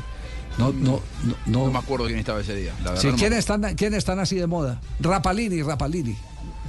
no, 0.58 0.72
no, 0.72 1.00
no, 1.24 1.34
no, 1.46 1.70
me 1.70 1.78
acuerdo 1.78 2.06
quién 2.06 2.18
estaba 2.18 2.40
ese 2.40 2.54
día. 2.56 2.72
La 2.82 2.96
Sí, 2.96 3.06
no 3.08 3.12
me 3.12 3.18
¿quiénes 3.18 3.44
acuerdo. 3.44 3.64
están, 3.66 3.76
¿quiénes 3.76 3.98
están 3.98 4.18
así 4.18 4.34
de 4.36 4.46
moda? 4.48 4.80
Rapalini, 4.98 5.62
Rapalini. 5.62 6.16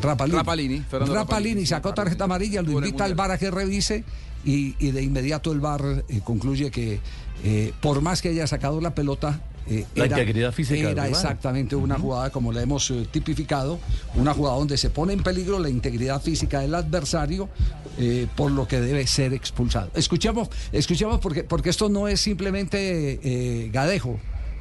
Rapalini. 0.02 0.38
Rapalini, 0.38 0.80
Fernando 0.80 1.14
Rapalini 1.14 1.50
Rapalini, 1.50 1.66
sacó 1.66 1.94
tarjeta 1.94 2.24
amarilla, 2.26 2.62
lo 2.62 2.72
invita 2.74 3.06
al. 3.06 3.16
VAR 3.16 3.32
a 3.32 3.38
que 3.38 3.52
revise 3.52 4.04
y, 4.46 4.76
y 4.80 4.92
de 4.92 5.02
inmediato 5.04 5.52
el 5.52 5.60
VAR 5.60 6.06
eh, 6.08 6.22
concluye 6.24 6.72
que 6.72 7.00
eh, 7.44 7.74
por 7.82 8.02
más 8.02 8.22
que 8.22 8.30
haya 8.30 8.48
sacado 8.48 8.80
la 8.82 8.94
pelota, 8.96 9.42
eh, 9.70 9.86
La 9.96 10.06
integridad 10.06 10.52
física 10.52 10.80
del 10.80 10.88
era 10.88 11.08
exactamente 11.08 11.76
una 11.76 12.00
jugada 12.00 12.32
como 12.32 12.52
la 12.52 12.62
hemos 12.62 12.90
eh, 12.92 13.08
tipificado, 13.12 13.80
una 14.16 14.34
jugada 14.34 14.58
donde 14.58 14.78
se 14.78 14.90
pone 14.90 15.14
en 15.14 15.22
peligro 15.22 15.60
la 15.60 15.70
integridad 15.70 16.22
física 16.22 16.62
del 16.62 16.74
adversario, 16.74 17.50
eh, 17.98 18.28
por 18.36 18.52
lo 18.52 18.68
que 18.68 18.82
debe 18.82 19.06
ser 19.06 19.34
expulsado. 19.34 19.92
Escuchemos, 19.94 20.50
escuchemos 20.72 21.20
porque, 21.20 21.44
porque 21.44 21.70
esto 21.70 21.88
no 21.90 22.08
es 22.08 22.20
simplemente 22.20 23.20
eh, 23.22 23.70
gadejo. 23.72 24.20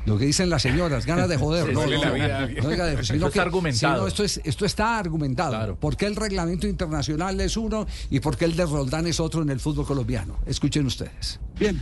Lo 0.08 0.18
que 0.18 0.24
dicen 0.26 0.48
las 0.50 0.62
señoras, 0.62 1.06
ganas 1.06 1.28
de 1.28 1.36
joder. 1.36 1.66
Sí, 1.68 1.72
no, 1.72 1.86
no, 1.86 1.90
la 1.90 2.06
no, 2.08 2.14
vida. 2.14 2.48
no, 2.62 2.68
oiga, 2.68 2.92
Eso 2.92 3.12
sino 3.14 3.26
está 3.26 3.30
que- 3.34 3.40
argumentado. 3.40 3.94
sino 3.96 4.06
esto, 4.08 4.24
es, 4.24 4.40
esto 4.44 4.64
está 4.66 4.98
argumentado. 4.98 5.50
Claro. 5.50 5.76
¿Por 5.76 5.96
qué 5.96 6.06
el 6.06 6.16
reglamento 6.16 6.66
internacional 6.66 7.40
es 7.40 7.56
uno 7.56 7.86
y 8.10 8.20
por 8.20 8.36
qué 8.36 8.46
el 8.46 8.56
de 8.56 8.64
Roldán 8.66 9.06
es 9.06 9.20
otro 9.20 9.42
en 9.42 9.50
el 9.50 9.60
fútbol 9.60 9.86
colombiano? 9.86 10.38
Escuchen 10.46 10.86
ustedes. 10.86 11.38
Bien. 11.58 11.78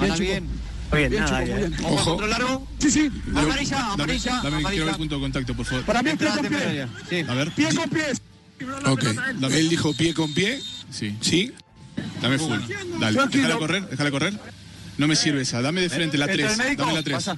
Bien, 0.00 0.12
chico. 0.14 0.18
bien. 0.24 0.48
Bien, 0.92 1.10
Bien, 1.10 1.24
chico, 1.24 1.32
nada, 1.38 1.46
muy 1.46 1.54
bien. 1.68 1.76
¿Ojo. 1.84 2.04
¿Control 2.10 2.30
largo? 2.30 2.66
Sí, 2.78 2.90
sí. 2.90 3.10
Amarilla, 3.34 3.92
amarilla, 3.92 4.30
Dame, 4.36 4.46
amarilla. 4.48 4.70
quiero 4.70 4.84
ver 4.86 4.94
el 4.94 4.98
punto 4.98 5.14
de 5.16 5.20
contacto, 5.20 5.54
por 5.56 5.66
favor. 5.66 5.84
Para 5.84 6.02
mí 6.02 6.10
es 6.10 6.16
pie 6.16 6.28
con 6.28 6.46
pie. 6.46 6.86
sí. 7.10 7.24
A 7.28 7.34
ver. 7.34 7.50
Pie 7.52 7.74
con 7.74 7.90
pie. 7.90 8.04
Ok. 8.86 9.02
Dame. 9.40 9.58
Él 9.58 9.68
dijo 9.68 9.92
pie 9.94 10.14
con 10.14 10.32
pie. 10.32 10.60
Sí. 10.90 11.16
¿Sí? 11.20 11.52
Dame 12.22 12.38
full. 12.38 12.58
Dale. 13.00 13.20
Déjala 13.30 13.58
correr, 13.58 13.88
déjala 13.88 14.10
correr. 14.10 14.34
No 14.98 15.06
me 15.08 15.16
sirve 15.16 15.42
esa. 15.42 15.60
Dame 15.60 15.80
de 15.82 15.90
frente 15.90 16.16
la 16.16 16.24
¿Entra 16.26 16.46
3. 16.48 16.52
el 16.52 16.58
médico? 16.64 16.82
Dame 16.82 16.94
la 16.94 17.02
3. 17.02 17.30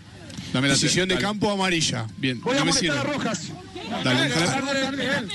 Dame 0.53 0.69
la 0.69 0.75
Decisión 0.75 1.09
de. 1.09 1.15
Dale. 1.15 1.27
campo 1.27 1.51
amarilla. 1.51 2.07
Bien, 2.17 2.41
Voy 2.41 2.57
a 2.57 2.61
no 2.61 2.65
me 2.67 2.73
molestar 2.73 2.97
sirve. 2.97 3.11
a 3.11 3.13
Rojas. 3.15 3.43
Dale. 4.05 4.31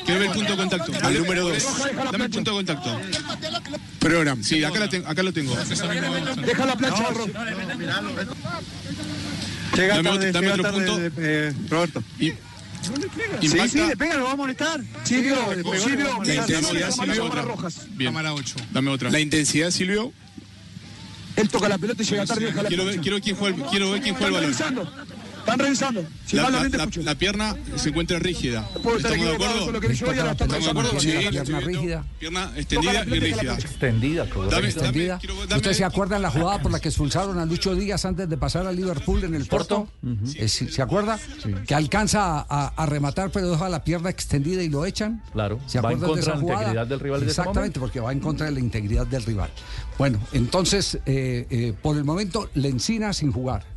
Quiero 0.06 0.20
ver 0.20 0.30
el 0.30 0.32
punto 0.32 0.52
de 0.52 0.58
contacto. 0.58 0.92
Número 1.12 1.44
2. 1.50 1.64
Roja, 1.64 1.86
deja 1.88 2.04
la 2.04 2.12
Dame 2.12 2.26
el 2.26 2.32
punto 2.32 2.52
de 2.52 2.58
contacto. 2.58 3.00
Program. 4.00 4.44
Sí, 4.44 4.64
acá, 4.64 4.80
la 4.80 4.90
tengo, 4.90 5.08
acá 5.08 5.24
lo 5.24 5.34
tengo. 5.34 5.56
Deja 5.56 6.66
la 6.66 6.76
plancha. 6.76 7.04
Llega 9.76 9.96
Dame 9.96 10.10
tarde, 10.10 10.30
otro- 10.30 10.32
dame 10.34 10.48
llega 10.48 10.54
otro 10.54 10.64
tarde, 10.64 11.10
punto. 11.12 11.22
eh, 11.22 11.54
Roberto. 11.70 12.04
Y- 12.20 12.32
Sí, 12.84 13.48
Impacta. 13.48 13.68
sí, 13.70 13.78
le 13.88 13.96
pega, 13.96 14.16
lo 14.18 14.26
va 14.26 14.32
a 14.34 14.36
molestar. 14.36 14.82
Silvio, 15.06 15.38
Silvio, 15.82 16.20
la 16.22 16.36
intensidad, 16.36 16.92
Silvio, 16.92 17.30
Rojas. 17.44 17.88
Bien. 17.92 18.10
Cámara 18.12 18.34
8. 18.34 18.56
Dame 18.74 18.92
otra. 18.92 19.10
La 19.10 19.22
intensidad, 19.22 19.72
Silvio. 19.72 20.12
Él 21.36 21.50
toca 21.50 21.68
la 21.70 21.78
pelota 21.78 22.04
y 22.04 22.06
llega 22.06 22.26
tarde 22.26 22.44
y 22.44 22.46
deja 22.46 22.62
la 22.64 22.70
Quiero 22.70 22.86
ver, 22.86 23.00
quién 23.22 23.36
juega 23.36 23.56
el- 23.58 23.64
quiero 23.64 23.92
ver 23.92 24.02
quién 24.02 24.16
juega 24.16 24.40
Están 24.50 24.70
el 24.70 24.76
balón. 24.86 24.94
Están 25.44 25.60
revisando. 25.60 26.06
Si 26.26 26.38
La, 26.38 27.16
pierna 27.16 27.56
se 27.76 27.90
encuentra 27.90 28.18
rígida. 28.18 28.66
¿Estamos 28.76 29.04
de 29.04 29.34
acuerdo? 29.34 29.66
con 29.66 29.74
lo 29.74 29.82
que 29.82 29.90
dice 29.90 30.06
hoy, 30.06 30.16
pierna 31.30 31.60
rígida. 31.60 32.06
Pierna 32.18 32.52
extendida 32.56 33.04
y 33.06 33.20
rígida. 33.20 33.54
Extendida, 33.56 34.26
Dame, 34.50 34.68
extendida. 34.68 35.18
quiero- 35.20 35.36
dame- 35.46 35.58
¿Ustedes 35.58 35.78
se 35.78 35.84
acuerdan 35.84 36.22
la 36.22 36.32
jugada 36.32 36.62
por 36.62 36.72
la 36.72 36.80
que 36.80 36.88
expulsaron 36.88 37.38
a 37.40 37.46
Lucho 37.46 37.76
Díaz 37.76 38.06
antes 38.06 38.30
de 38.30 38.38
pasar 38.38 38.66
a 38.68 38.72
Liverpool 38.72 39.24
en 39.26 39.36
el 39.36 39.46
Porto? 39.46 39.90
Eh, 40.36 40.48
¿Se 40.48 40.82
acuerda? 40.82 41.20
Que 41.68 41.76
alcanza 41.76 42.40
a, 42.50 42.86
rematar, 42.86 43.30
pero 43.32 43.50
deja 43.52 43.68
la 43.70 43.84
pierna 43.84 44.10
extendida 44.10 44.64
y 44.64 44.70
lo 44.70 44.86
echan. 44.86 45.22
Claro, 45.34 45.60
¿Se 45.68 45.82
va 45.82 45.92
en 45.92 45.98
acuerdan 45.98 46.00
de 46.02 46.08
contra 46.08 46.22
esa 46.22 46.32
de 46.32 46.36
la 46.38 46.42
jugada? 46.42 46.62
integridad 46.62 46.88
del 46.88 47.00
rival 47.00 47.22
ese 47.22 47.30
Exactamente, 47.32 47.80
porque 47.82 48.00
va 48.00 48.12
en 48.14 48.20
contra 48.22 48.46
de 48.46 48.54
la 48.54 48.60
integridad 48.62 49.06
del 49.08 49.24
rival. 49.24 49.50
Bueno, 49.98 50.20
entonces, 50.32 51.00
eh, 51.06 51.46
eh, 51.50 51.74
por 51.82 51.98
el 51.98 52.06
momento, 52.06 52.50
Lencina 52.54 53.12
sin 53.14 53.32
jugar. 53.32 53.73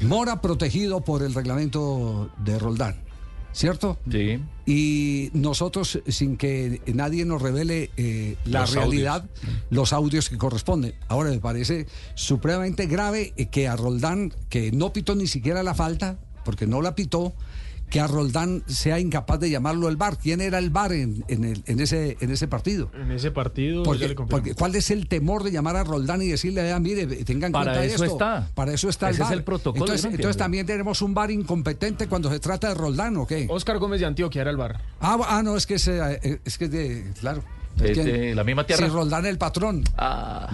Mora 0.00 0.40
protegido 0.40 1.02
por 1.02 1.22
el 1.22 1.34
reglamento 1.34 2.30
de 2.38 2.58
Roldán, 2.58 2.96
¿cierto? 3.52 3.98
Sí. 4.10 4.40
Y 4.66 5.30
nosotros, 5.32 6.00
sin 6.08 6.36
que 6.36 6.80
nadie 6.92 7.24
nos 7.24 7.42
revele 7.42 7.90
eh, 7.96 8.36
la 8.44 8.60
Los 8.60 8.74
realidad, 8.74 9.24
los 9.70 9.92
audios 9.92 10.28
que 10.28 10.38
corresponden. 10.38 10.94
Ahora 11.08 11.30
me 11.30 11.38
parece 11.38 11.86
supremamente 12.14 12.86
grave 12.86 13.32
que 13.50 13.68
a 13.68 13.76
Roldán, 13.76 14.32
que 14.48 14.72
no 14.72 14.92
pitó 14.92 15.14
ni 15.14 15.26
siquiera 15.26 15.62
la 15.62 15.74
falta, 15.74 16.18
porque 16.44 16.66
no 16.66 16.80
la 16.80 16.94
pitó, 16.94 17.34
que 17.90 18.00
a 18.00 18.06
Roldán 18.06 18.62
sea 18.66 18.98
incapaz 18.98 19.38
de 19.40 19.48
llamarlo 19.50 19.88
el 19.88 19.96
VAR. 19.96 20.18
¿Quién 20.18 20.40
era 20.40 20.58
el 20.58 20.70
VAR 20.70 20.92
en, 20.92 21.24
en 21.28 21.44
el- 21.44 21.62
en 21.66 21.80
ese, 21.80 22.16
en 22.20 22.30
ese 22.30 22.48
partido? 22.48 22.90
En 22.94 23.10
ese 23.12 23.30
partido, 23.30 23.82
Porque, 23.84 24.08
le 24.08 24.14
confirmo. 24.14 24.38
porque 24.38 24.54
¿Cuál 24.54 24.74
es 24.74 24.90
el 24.90 25.06
temor 25.08 25.44
de 25.44 25.52
llamar 25.52 25.76
a 25.76 25.84
Roldán 25.84 26.20
y 26.22 26.28
decirle, 26.28 26.62
"Vea, 26.62 26.78
mire, 26.80 27.06
tengan 27.24 27.52
Para 27.52 27.74
cuenta 27.74 27.84
eso 27.94 28.04
esto"? 28.04 28.16
está. 28.16 28.50
Para 28.54 28.72
eso 28.72 28.88
está 28.88 29.10
Ese 29.10 29.16
el 29.18 29.22
es 29.22 29.28
VAR. 29.28 29.38
el 29.38 29.44
protocolo, 29.44 29.84
Entonces, 29.84 30.18
no 30.18 30.34
también 30.34 30.66
tenemos 30.66 31.00
un 31.02 31.14
VAR 31.14 31.30
incompetente 31.30 32.08
cuando 32.08 32.30
se 32.30 32.40
trata 32.40 32.68
de 32.68 32.74
Roldán, 32.74 33.16
¿o 33.18 33.26
qué? 33.26 33.46
Oscar 33.48 33.78
Gómez 33.78 34.00
de 34.00 34.06
Antioquia 34.06 34.42
era 34.42 34.50
el 34.50 34.56
bar. 34.56 34.80
Ah, 35.00 35.16
ah, 35.28 35.42
no, 35.42 35.56
es 35.56 35.66
que 35.66 35.74
es, 35.74 35.86
eh, 35.88 36.40
es 36.44 36.58
que 36.58 36.64
es 36.66 36.70
de, 36.70 37.12
claro. 37.20 37.42
Es 37.82 37.96
de 38.04 38.34
la 38.34 38.44
misma 38.44 38.64
tierra. 38.64 38.86
Si 38.86 38.92
Roldán 38.92 39.26
el 39.26 39.38
patrón. 39.38 39.84
Ah. 39.98 40.48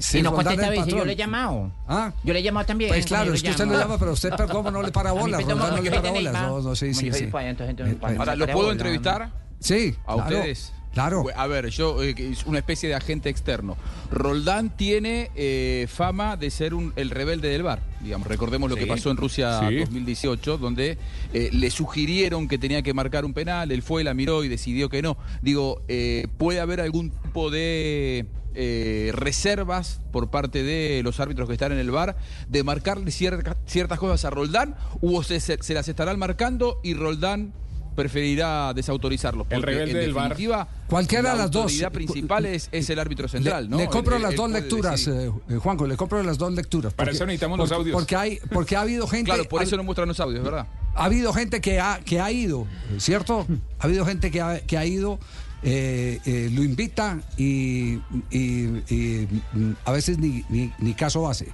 Si 0.00 0.18
y 0.18 0.22
no 0.22 0.32
contesta 0.32 0.70
veces, 0.70 0.86
yo 0.86 1.04
le 1.04 1.12
he 1.12 1.16
llamado. 1.16 1.70
Ah, 1.86 2.12
Yo 2.24 2.32
le 2.32 2.38
he 2.38 2.42
llamado 2.42 2.66
también. 2.66 2.90
pues 2.90 3.06
claro, 3.06 3.34
es 3.34 3.42
que 3.42 3.50
usted 3.50 3.66
lo 3.66 3.78
llama, 3.78 3.98
pero 3.98 4.12
usted, 4.12 4.30
perdón, 4.36 4.72
no 4.72 4.82
le 4.82 4.90
para 4.92 5.12
bolas. 5.12 5.42
Roldán 5.42 5.74
no 5.76 5.82
le 5.82 5.90
para 5.90 6.10
bolas. 6.10 6.32
No, 6.32 6.60
no, 6.60 6.76
sí, 6.76 6.94
sí, 6.94 7.06
entonces, 7.06 7.28
Eh, 7.32 7.98
Ahora, 8.18 8.36
¿los 8.36 8.46
Para 8.46 8.52
puedo 8.54 8.72
entrevistar? 8.72 9.30
Sí, 9.60 9.94
A 10.06 10.16
ustedes. 10.16 10.72
Claro. 10.92 11.24
A 11.34 11.46
ver, 11.46 11.68
yo, 11.70 12.02
eh, 12.02 12.14
es 12.18 12.44
una 12.44 12.58
especie 12.58 12.88
de 12.88 12.94
agente 12.94 13.28
externo. 13.30 13.76
Roldán 14.10 14.76
tiene 14.76 15.30
eh, 15.34 15.86
fama 15.88 16.36
de 16.36 16.50
ser 16.50 16.74
un, 16.74 16.92
el 16.96 17.10
rebelde 17.10 17.48
del 17.48 17.62
bar. 17.62 17.80
Digamos, 18.00 18.28
recordemos 18.28 18.68
lo 18.68 18.76
Sí. 18.76 18.82
que 18.82 18.86
pasó 18.88 19.10
en 19.10 19.16
Rusia 19.16 19.60
Sí. 19.68 19.76
2018, 19.76 20.58
donde 20.58 20.98
eh, 21.32 21.48
le 21.52 21.70
sugirieron 21.70 22.46
que 22.46 22.58
tenía 22.58 22.82
que 22.82 22.92
marcar 22.92 23.24
un 23.24 23.32
penal, 23.32 23.72
él 23.72 23.82
fue, 23.82 24.04
la 24.04 24.12
miró 24.12 24.44
y 24.44 24.48
decidió 24.48 24.88
que 24.90 25.00
no. 25.02 25.16
Digo, 25.40 25.82
¿puede 26.38 26.60
haber 26.60 26.80
algún 26.80 27.10
tipo 27.10 27.50
de 27.50 28.26
eh, 28.54 29.12
reservas 29.14 30.02
por 30.12 30.30
parte 30.30 30.62
de 30.62 31.00
los 31.02 31.20
árbitros 31.20 31.48
que 31.48 31.54
están 31.54 31.72
en 31.72 31.78
el 31.78 31.90
bar 31.90 32.16
de 32.50 32.62
marcarle 32.64 33.10
cierta- 33.10 33.56
ciertas 33.64 33.98
cosas 33.98 34.24
a 34.26 34.30
Roldán? 34.30 34.76
¿O 35.00 35.22
se- 35.22 35.40
se 35.40 35.72
las 35.74 35.88
estarán 35.88 36.18
marcando 36.18 36.78
y 36.82 36.92
Roldán 36.92 37.54
preferirá 37.94 38.72
desautorizarlos? 38.74 39.46
El 39.50 39.60
Porque, 39.60 39.72
rebelde 39.72 39.90
en 39.92 39.98
del 40.06 40.14
definitiva, 40.14 40.68
Cualquiera 40.88 41.30
de 41.30 41.36
la 41.36 41.42
las 41.44 41.50
dos. 41.50 41.62
autoridad 41.64 41.92
principal 41.92 42.46
es, 42.46 42.68
es 42.72 42.90
el 42.90 42.98
árbitro 42.98 43.28
central, 43.28 43.64
le, 43.64 43.70
¿no? 43.70 43.76
le 43.78 43.86
compro 43.88 44.18
las 44.18 44.34
dos 44.34 44.50
lecturas, 44.50 45.06
eh, 45.08 45.30
eh, 45.48 45.56
Juanjo, 45.56 45.86
le 45.86 45.96
compro 45.96 46.22
las 46.22 46.38
dos 46.38 46.52
lecturas. 46.52 46.92
Para 46.94 47.12
eso 47.12 47.24
necesitamos 47.26 47.58
los 47.58 47.68
porque- 47.68 47.78
audios. 47.80 47.94
Porque 47.94 48.16
hay, 48.16 48.38
porque 48.52 48.76
ha 48.76 48.80
habido 48.82 49.06
gente. 49.06 49.26
Claro, 49.30 49.44
por 49.48 49.60
ha- 49.60 49.64
eso 49.64 49.76
no 49.76 49.84
muestran 49.84 50.08
los 50.08 50.20
audios, 50.20 50.42
¿verdad? 50.44 50.66
ha 50.94 51.04
habido 51.04 51.32
gente 51.32 51.60
que 51.62 51.80
ha, 51.80 52.00
que 52.04 52.20
ha 52.20 52.30
ido, 52.30 52.66
¿cierto? 52.98 53.46
Ha 53.78 53.84
habido 53.86 54.04
gente 54.04 54.30
que 54.30 54.40
ha, 54.42 54.60
que 54.60 54.76
ha 54.76 54.84
ido, 54.84 55.18
eh, 55.62 56.18
eh, 56.26 56.50
lo 56.52 56.62
invita 56.62 57.20
y, 57.38 57.94
y- 58.30 58.82
y, 58.90 59.28
mm, 59.54 59.72
a 59.86 59.92
veces 59.92 60.18
ni, 60.18 60.44
ni- 60.50 60.72
ni 60.78 60.92
caso 60.94 61.28
hace, 61.30 61.48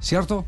¿cierto? 0.00 0.44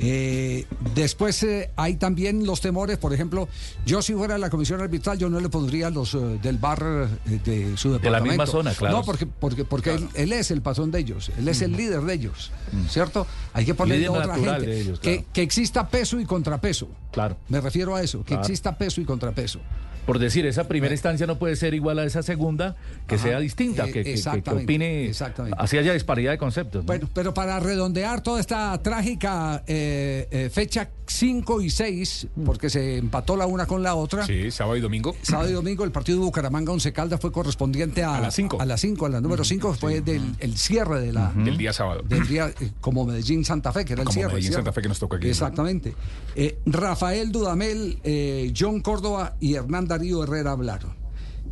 Eh, 0.00 0.66
después 0.94 1.42
eh, 1.42 1.70
hay 1.76 1.96
también 1.96 2.46
los 2.46 2.60
temores, 2.60 2.98
por 2.98 3.12
ejemplo, 3.12 3.48
yo 3.84 4.00
si 4.00 4.14
fuera 4.14 4.38
la 4.38 4.48
comisión 4.50 4.80
arbitral, 4.80 5.18
yo 5.18 5.28
no 5.28 5.40
le 5.40 5.48
pondría 5.48 5.90
los 5.90 6.14
eh, 6.14 6.18
del 6.42 6.58
bar 6.58 7.08
de 7.24 7.76
su 7.76 7.88
De 7.88 7.94
la 7.94 8.20
departamento. 8.20 8.30
misma 8.30 8.46
zona, 8.46 8.74
claro. 8.74 8.98
No, 8.98 9.04
porque, 9.04 9.26
porque, 9.26 9.64
porque 9.64 9.94
él, 9.94 10.08
él 10.14 10.32
es 10.32 10.50
el 10.50 10.62
patrón 10.62 10.90
de 10.90 11.00
ellos, 11.00 11.30
él 11.36 11.48
es 11.48 11.62
el 11.62 11.72
líder 11.72 12.02
de 12.02 12.14
ellos, 12.14 12.52
¿cierto? 12.88 13.26
Hay 13.52 13.64
que 13.64 13.74
ponerle 13.74 14.06
Líder 14.08 14.20
otra 14.20 14.34
gente. 14.36 14.66
de 14.66 14.80
ellos, 14.80 15.00
que, 15.00 15.16
claro. 15.16 15.28
que 15.32 15.42
exista 15.42 15.88
peso 15.88 16.20
y 16.20 16.24
contrapeso. 16.24 16.88
Claro. 17.10 17.36
Me 17.48 17.60
refiero 17.60 17.96
a 17.96 18.02
eso, 18.02 18.20
que 18.20 18.28
Claro. 18.34 18.42
exista 18.42 18.78
peso 18.78 19.00
y 19.00 19.04
contrapeso. 19.04 19.60
Por 20.06 20.18
decir, 20.18 20.46
esa 20.46 20.66
primera 20.66 20.94
instancia 20.94 21.26
no 21.26 21.38
puede 21.38 21.54
ser 21.54 21.74
igual 21.74 21.98
a 21.98 22.04
esa 22.04 22.22
segunda, 22.22 22.76
que 23.06 23.16
Ajá. 23.16 23.24
sea 23.24 23.40
distinta, 23.40 23.84
Eh, 23.86 23.92
que, 23.92 24.04
que- 24.04 24.14
que- 24.42 24.50
opine, 24.50 25.12
así 25.58 25.76
haya 25.76 25.92
disparidad 25.92 26.30
de 26.30 26.38
conceptos. 26.38 26.82
¿no? 26.82 26.86
Bueno, 26.86 27.10
pero 27.12 27.34
para 27.34 27.60
redondear 27.60 28.22
toda 28.22 28.40
esta 28.40 28.82
trágica 28.82 29.62
eh, 29.66 29.87
eh, 30.30 30.50
fecha 30.52 30.90
5 31.06 31.60
y 31.62 31.70
6, 31.70 32.26
porque 32.44 32.68
se 32.70 32.98
empató 32.98 33.36
la 33.36 33.46
una 33.46 33.66
con 33.66 33.82
la 33.82 33.94
otra. 33.94 34.26
Sí, 34.26 34.50
sábado 34.50 34.76
y 34.76 34.80
domingo. 34.80 35.14
Sábado 35.22 35.48
y 35.48 35.52
domingo 35.52 35.84
el 35.84 35.90
partido 35.92 36.18
de 36.18 36.24
Bucaramanga 36.24 36.72
Once 36.72 36.92
Caldas 36.92 37.20
fue 37.20 37.32
correspondiente 37.32 38.02
a, 38.02 38.16
A 38.16 38.20
las 38.20 38.34
cinco. 38.34 38.60
A 38.60 38.64
las 38.64 38.80
5, 38.80 39.06
a 39.06 39.08
la 39.08 39.20
número 39.20 39.44
5 39.44 39.74
fue 39.74 40.00
del 40.00 40.34
el 40.38 40.56
cierre 40.58 41.00
de 41.00 41.12
la 41.12 41.32
Del 41.32 41.56
día 41.56 41.72
sábado. 41.72 42.02
del 42.02 42.26
día 42.26 42.52
eh, 42.60 42.70
como 42.80 43.04
Medellín 43.06 43.44
Santa 43.44 43.72
Fe, 43.72 43.84
que 43.84 43.94
era 43.94 44.02
el 44.02 44.06
Como 44.06 44.14
cierre. 44.14 44.32
Medellín. 44.34 44.52
Santa 44.52 44.72
Fe, 44.72 44.82
que 44.82 44.88
nos 44.88 44.98
tocó 44.98 45.16
aquí. 45.16 45.28
Exactamente. 45.28 45.94
Eh, 46.34 46.58
Rafael 46.66 47.32
Dudamel, 47.32 47.98
eh, 48.04 48.52
John 48.58 48.80
Córdoba 48.80 49.36
y 49.40 49.54
Hernán 49.54 49.86
Darío 49.86 50.22
Herrera 50.24 50.52
hablaron. 50.52 50.96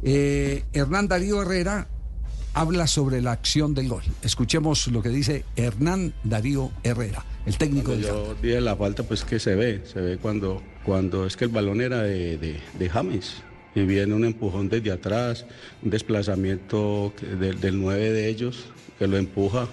Eh, 0.03 0.65
Hernán 0.73 1.09
Darío 1.09 1.43
Herrera 1.43 1.89
habla 2.57 2.87
sobre 2.87 3.21
la 3.21 3.33
acción 3.33 3.75
del 3.75 3.89
gol. 3.89 4.03
Escuchemos 4.23 4.87
lo 4.89 5.03
que 5.03 5.11
dice 5.11 5.45
Hernán 5.57 6.15
Darío 6.25 6.71
Herrera, 6.83 7.23
el 7.45 7.59
técnico 7.59 7.91
Cuando 7.91 8.09
yo 8.09 8.35
dije 8.43 8.63
la 8.63 8.75
falta, 8.75 9.03
pues 9.03 9.25
que 9.25 9.39
se 9.39 9.55
ve, 9.55 9.83
se 9.85 10.01
ve 10.01 10.17
cuando, 10.17 10.63
cuando 10.83 11.27
es 11.27 11.37
que 11.37 11.45
el 11.45 11.51
balón 11.51 11.83
era 11.83 12.03
de, 12.03 12.39
de, 12.39 12.59
de 12.79 12.89
James 12.89 13.43
y 13.75 13.83
viene 13.83 14.15
un 14.15 14.25
empujón 14.25 14.71
desde 14.71 14.91
atrás, 14.91 15.45
un 15.83 15.91
desplazamiento 15.91 17.13
del, 17.39 17.61
del 17.61 17.79
9 17.79 18.13
de 18.13 18.29
ellos 18.29 18.65
que 18.99 19.07
lo 19.07 19.19
empuja 19.19 19.69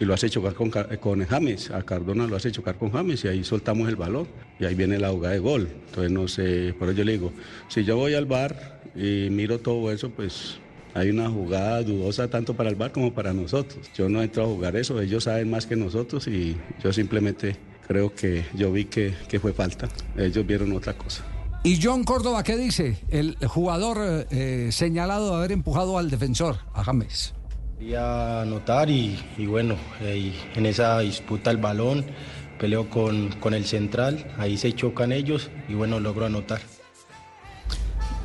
y 0.00 0.06
lo 0.06 0.14
hace 0.14 0.30
chocar 0.30 0.54
con, 0.54 0.70
con 0.70 1.26
James, 1.26 1.70
a 1.70 1.82
Cardona 1.82 2.26
lo 2.26 2.36
hace 2.36 2.50
chocar 2.50 2.78
con 2.78 2.92
James 2.92 3.22
y 3.26 3.28
ahí 3.28 3.44
soltamos 3.44 3.90
el 3.90 3.96
balón 3.96 4.26
y 4.58 4.64
ahí 4.64 4.74
viene 4.74 4.98
la 4.98 5.10
jugada 5.10 5.34
de 5.34 5.40
gol. 5.40 5.68
Entonces 5.88 6.10
no 6.10 6.26
sé, 6.28 6.74
por 6.78 6.88
eso 6.88 6.96
yo 6.96 7.04
le 7.04 7.12
digo, 7.12 7.30
si 7.68 7.84
yo 7.84 7.98
voy 7.98 8.14
al 8.14 8.24
bar 8.24 8.80
y 8.96 9.28
miro 9.28 9.58
todo 9.58 9.92
eso, 9.92 10.08
pues 10.08 10.56
hay 10.94 11.10
una 11.10 11.28
jugada 11.30 11.82
dudosa 11.82 12.28
tanto 12.28 12.54
para 12.54 12.70
el 12.70 12.76
bar 12.76 12.92
como 12.92 13.12
para 13.12 13.32
nosotros. 13.32 13.90
Yo 13.94 14.08
no 14.08 14.22
entro 14.22 14.44
a 14.44 14.46
jugar 14.46 14.76
eso, 14.76 15.00
ellos 15.00 15.24
saben 15.24 15.50
más 15.50 15.66
que 15.66 15.76
nosotros 15.76 16.26
y 16.28 16.56
yo 16.82 16.92
simplemente 16.92 17.56
creo 17.86 18.14
que 18.14 18.44
yo 18.54 18.72
vi 18.72 18.86
que, 18.86 19.14
que 19.28 19.40
fue 19.40 19.52
falta. 19.52 19.88
Ellos 20.16 20.46
vieron 20.46 20.72
otra 20.72 20.96
cosa. 20.96 21.24
¿Y 21.64 21.78
John 21.80 22.02
Córdoba 22.02 22.42
qué 22.42 22.56
dice? 22.56 22.96
El 23.08 23.36
jugador 23.46 24.26
eh, 24.30 24.70
señalado 24.72 25.30
de 25.30 25.36
haber 25.36 25.52
empujado 25.52 25.96
al 25.96 26.10
defensor, 26.10 26.58
a 26.74 26.82
James. 26.82 27.34
Quería 27.78 28.42
anotar 28.42 28.90
y, 28.90 29.18
y 29.38 29.46
bueno, 29.46 29.76
eh, 30.00 30.16
y 30.16 30.58
en 30.58 30.66
esa 30.66 30.98
disputa 31.00 31.50
el 31.52 31.58
balón, 31.58 32.04
peleo 32.58 32.90
con, 32.90 33.30
con 33.40 33.54
el 33.54 33.64
central, 33.64 34.26
ahí 34.38 34.56
se 34.56 34.72
chocan 34.72 35.12
ellos 35.12 35.50
y 35.68 35.74
bueno, 35.74 36.00
logro 36.00 36.26
anotar. 36.26 36.60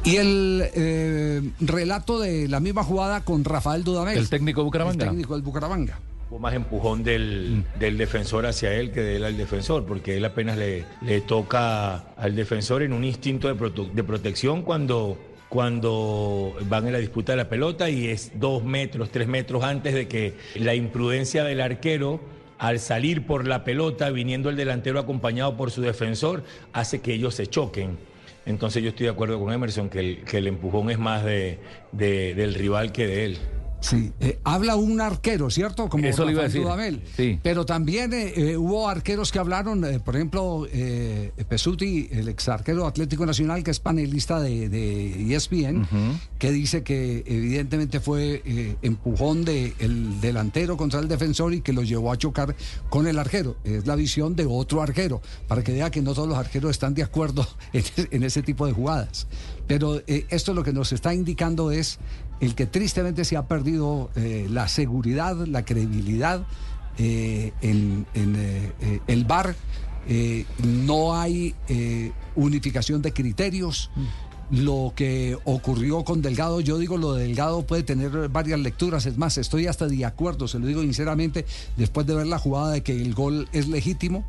Y 0.07 0.15
el 0.15 0.63
eh, 0.73 1.41
relato 1.59 2.19
de 2.19 2.47
la 2.47 2.59
misma 2.59 2.83
jugada 2.83 3.23
con 3.25 3.43
Rafael 3.43 3.83
Dudamel. 3.83 4.17
El 4.17 4.29
técnico 4.29 4.61
de 4.61 4.65
Bucaramanga. 4.65 5.03
El 5.05 5.09
técnico 5.11 5.33
del 5.33 5.43
Bucaramanga. 5.43 5.99
Hubo 6.29 6.39
más 6.39 6.53
empujón 6.53 7.03
del, 7.03 7.63
del 7.79 7.97
defensor 7.97 8.45
hacia 8.45 8.73
él 8.73 8.91
que 8.91 9.01
de 9.01 9.15
él 9.17 9.23
al 9.23 9.37
defensor, 9.37 9.85
porque 9.85 10.17
él 10.17 10.25
apenas 10.25 10.57
le, 10.57 10.83
le 11.01 11.21
toca 11.21 11.97
al 12.17 12.35
defensor 12.35 12.83
en 12.83 12.91
un 12.93 13.03
instinto 13.05 13.47
de, 13.47 13.55
prote- 13.55 13.91
de 13.91 14.03
protección 14.03 14.61
cuando, 14.61 15.17
cuando 15.47 16.53
van 16.69 16.85
en 16.87 16.93
la 16.93 16.99
disputa 16.99 17.31
de 17.31 17.37
la 17.37 17.47
pelota 17.49 17.89
y 17.89 18.07
es 18.07 18.31
dos 18.35 18.63
metros, 18.63 19.09
tres 19.09 19.27
metros 19.29 19.63
antes 19.63 19.93
de 19.93 20.07
que 20.09 20.35
la 20.55 20.75
imprudencia 20.75 21.43
del 21.45 21.61
arquero 21.61 22.19
al 22.57 22.79
salir 22.79 23.25
por 23.25 23.47
la 23.47 23.63
pelota, 23.63 24.09
viniendo 24.09 24.49
el 24.49 24.55
delantero 24.55 24.99
acompañado 24.99 25.55
por 25.55 25.69
su 25.71 25.81
defensor, 25.81 26.43
hace 26.73 26.99
que 27.01 27.13
ellos 27.13 27.35
se 27.35 27.47
choquen. 27.47 27.97
Entonces 28.47 28.81
yo 28.81 28.89
estoy 28.89 29.05
de 29.07 29.11
acuerdo 29.11 29.39
con 29.39 29.51
Emerson 29.53 29.89
que 29.89 29.99
el, 29.99 30.23
que 30.23 30.37
empujón 30.47 30.89
es 30.89 30.97
más 30.97 31.23
de- 31.91 32.33
del 32.33 32.53
rival 32.55 32.91
que 32.93 33.05
de 33.05 33.25
él. 33.25 33.37
Sí, 33.79 34.11
eh, 34.19 34.39
habla 34.43 34.75
un 34.75 34.99
arquero, 34.99 35.49
¿cierto? 35.51 35.87
Como 35.87 36.05
Eso 36.05 36.25
le 36.25 36.31
iba 36.31 36.41
a 36.41 36.45
Rafael 36.45 36.51
decir. 36.51 36.63
Dudamel. 36.63 37.03
Sí. 37.15 37.39
Pero 37.43 37.65
también 37.65 38.11
eh, 38.11 38.33
eh, 38.35 38.57
hubo 38.57 38.89
arqueros 38.89 39.31
que 39.31 39.39
hablaron, 39.39 39.85
eh, 39.85 39.99
por 39.99 40.15
ejemplo, 40.15 40.67
Pesuti, 41.47 42.09
el 42.11 42.27
ex 42.29 42.49
arquero 42.49 42.87
Atlético 42.87 43.25
Nacional, 43.25 43.63
que 43.63 43.71
es 43.71 43.79
panelista 43.79 44.39
de, 44.39 44.69
de 44.69 45.35
ESPN, 45.35 45.87
que 46.39 46.51
dice 46.51 46.83
que 46.83 47.23
evidentemente 47.25 47.99
fue 47.99 48.77
empujón 48.81 49.45
del 49.45 50.19
delantero 50.21 50.75
contra 50.75 50.99
el 50.99 51.07
defensor 51.07 51.53
y 51.53 51.61
que 51.61 51.73
lo 51.73 51.83
llevó 51.83 52.11
a 52.11 52.17
chocar 52.17 52.55
con 52.89 53.07
el 53.07 53.19
arquero. 53.19 53.57
Es 53.63 53.85
la 53.85 53.95
visión 53.95 54.35
de 54.35 54.45
otro 54.45 54.81
arquero, 54.81 55.21
para 55.47 55.63
que 55.63 55.71
vea 55.73 55.91
que 55.91 56.01
no 56.01 56.13
todos 56.13 56.27
los 56.27 56.37
arqueros 56.37 56.71
están 56.71 56.93
de 56.93 57.03
acuerdo 57.03 57.47
en, 57.73 57.83
en 58.11 58.23
ese 58.23 58.41
tipo 58.41 58.65
de 58.65 58.73
jugadas. 58.73 59.27
Pero 59.67 60.01
esto 60.07 60.53
lo 60.53 60.63
que 60.63 60.71
nos 60.71 60.93
está 60.93 61.13
indicando 61.13 61.71
es 61.71 61.99
el 62.39 62.55
que 62.55 62.65
tristemente 62.65 63.25
se 63.25 63.37
ha 63.37 63.47
perdido 63.47 64.09
eh, 64.15 64.47
la 64.49 64.67
seguridad, 64.67 65.35
la 65.47 65.65
credibilidad 65.65 66.45
eh, 66.99 67.53
en, 67.61 68.07
en, 68.15 68.35
eh, 68.35 68.99
el. 69.07 69.27
Eh, 70.09 70.45
no 70.63 71.15
hay 71.15 71.53
unificación 72.35 73.01
de 73.01 73.13
criterios. 73.13 73.91
Lo 74.49 74.93
que 74.95 75.37
ocurrió 75.43 76.05
con 76.05 76.21
Delgado, 76.21 76.61
yo 76.61 76.77
digo 76.77 76.95
lo 76.95 77.13
de 77.13 77.23
Delgado 77.23 77.63
puede 77.67 77.83
tener 77.83 78.29
varias 78.29 78.61
lecturas, 78.61 79.05
es 79.05 79.17
más, 79.17 79.37
estoy 79.37 79.67
hasta 79.67 79.87
de 79.87 80.05
acuerdo, 80.05 80.47
se 80.47 80.57
lo 80.57 80.67
digo 80.67 80.81
sinceramente, 80.83 81.45
después 81.75 82.07
de 82.07 82.15
ver 82.15 82.27
la 82.27 82.39
jugada 82.39 82.71
de 82.71 82.81
que 82.81 82.93
el 82.93 83.13
gol 83.13 83.49
es 83.51 83.67
legítimo, 83.67 84.23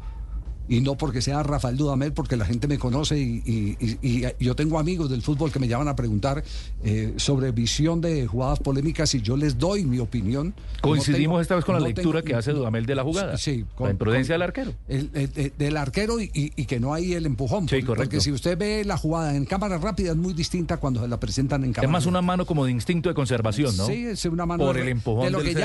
y 0.69 0.81
no 0.81 0.97
porque 0.97 1.23
sea 1.23 1.43
Rafael 1.43 1.77
Dudamel, 1.77 2.13
porque 2.13 2.37
la 2.37 2.45
gente 2.45 2.69
me 2.69 2.79
conoce 2.79 3.19
y, 3.19 3.43
y- 3.47 3.77
y- 4.03 4.27
y 4.27 4.45
yo 4.45 4.55
tengo 4.55 4.79
amigos 4.79 5.09
del 5.11 5.23
fútbol 5.23 5.51
que 5.51 5.59
me 5.59 5.69
llaman 5.69 5.89
a 5.89 5.97
preguntar 5.97 6.43
eh, 6.85 7.15
sobre 7.17 7.53
visión 7.53 8.01
de 8.01 8.27
jugadas 8.27 8.59
polémicas 8.61 9.15
y 9.15 9.23
yo 9.23 9.37
les 9.37 9.59
doy 9.59 9.85
mi 9.85 9.99
opinión. 9.99 10.55
Coincidimos 10.81 11.37
No 11.37 11.41
esta 11.41 11.55
vez 11.57 11.65
con 11.65 11.75
la 11.75 11.81
lectura 11.81 12.21
tengo- 12.21 12.27
que 12.27 12.35
hace 12.35 12.53
Dudamel 12.53 12.87
de 12.87 12.95
la 12.95 13.03
jugada. 13.03 13.37
Sí, 13.39 13.65
la 13.79 13.91
imprudencia 13.91 14.35
con- 14.35 14.41
del 14.41 14.43
arquero. 14.43 14.73
el- 14.89 15.11
el- 15.15 15.31
el- 15.37 15.53
del 15.57 15.77
arquero 15.77 16.21
y, 16.21 16.29
que 16.67 16.79
no 16.81 16.93
hay 16.95 17.15
el 17.15 17.27
empujón. 17.27 17.63
Sí, 17.69 17.77
porque- 17.77 17.87
correcto. 17.87 18.09
Porque 18.11 18.21
si 18.21 18.33
usted 18.33 18.57
ve 18.59 18.85
la 18.85 18.97
jugada 18.99 19.35
en 19.35 19.45
cámara 19.45 19.79
rápida 19.79 20.11
es 20.11 20.17
muy 20.17 20.35
distinta 20.35 20.77
cuando 20.77 21.01
se 21.01 21.09
la 21.09 21.19
presentan 21.19 21.65
en 21.65 21.73
cámara 21.73 21.89
Es 21.89 21.93
más 21.93 22.07
una 22.07 22.21
mano 22.23 22.45
como 22.47 22.65
de 22.67 22.71
instinto 22.73 23.09
de 23.09 23.15
conservación, 23.15 23.77
¿no? 23.77 23.87
Sí, 23.87 24.05
es 24.07 24.25
una 24.27 24.45
mano 24.47 24.65
Por 24.65 24.77
de- 24.77 24.83
el 24.83 24.89
empujón 24.89 25.25
de 25.25 25.31
lo 25.31 25.39
del 25.39 25.49
que. 25.55 25.61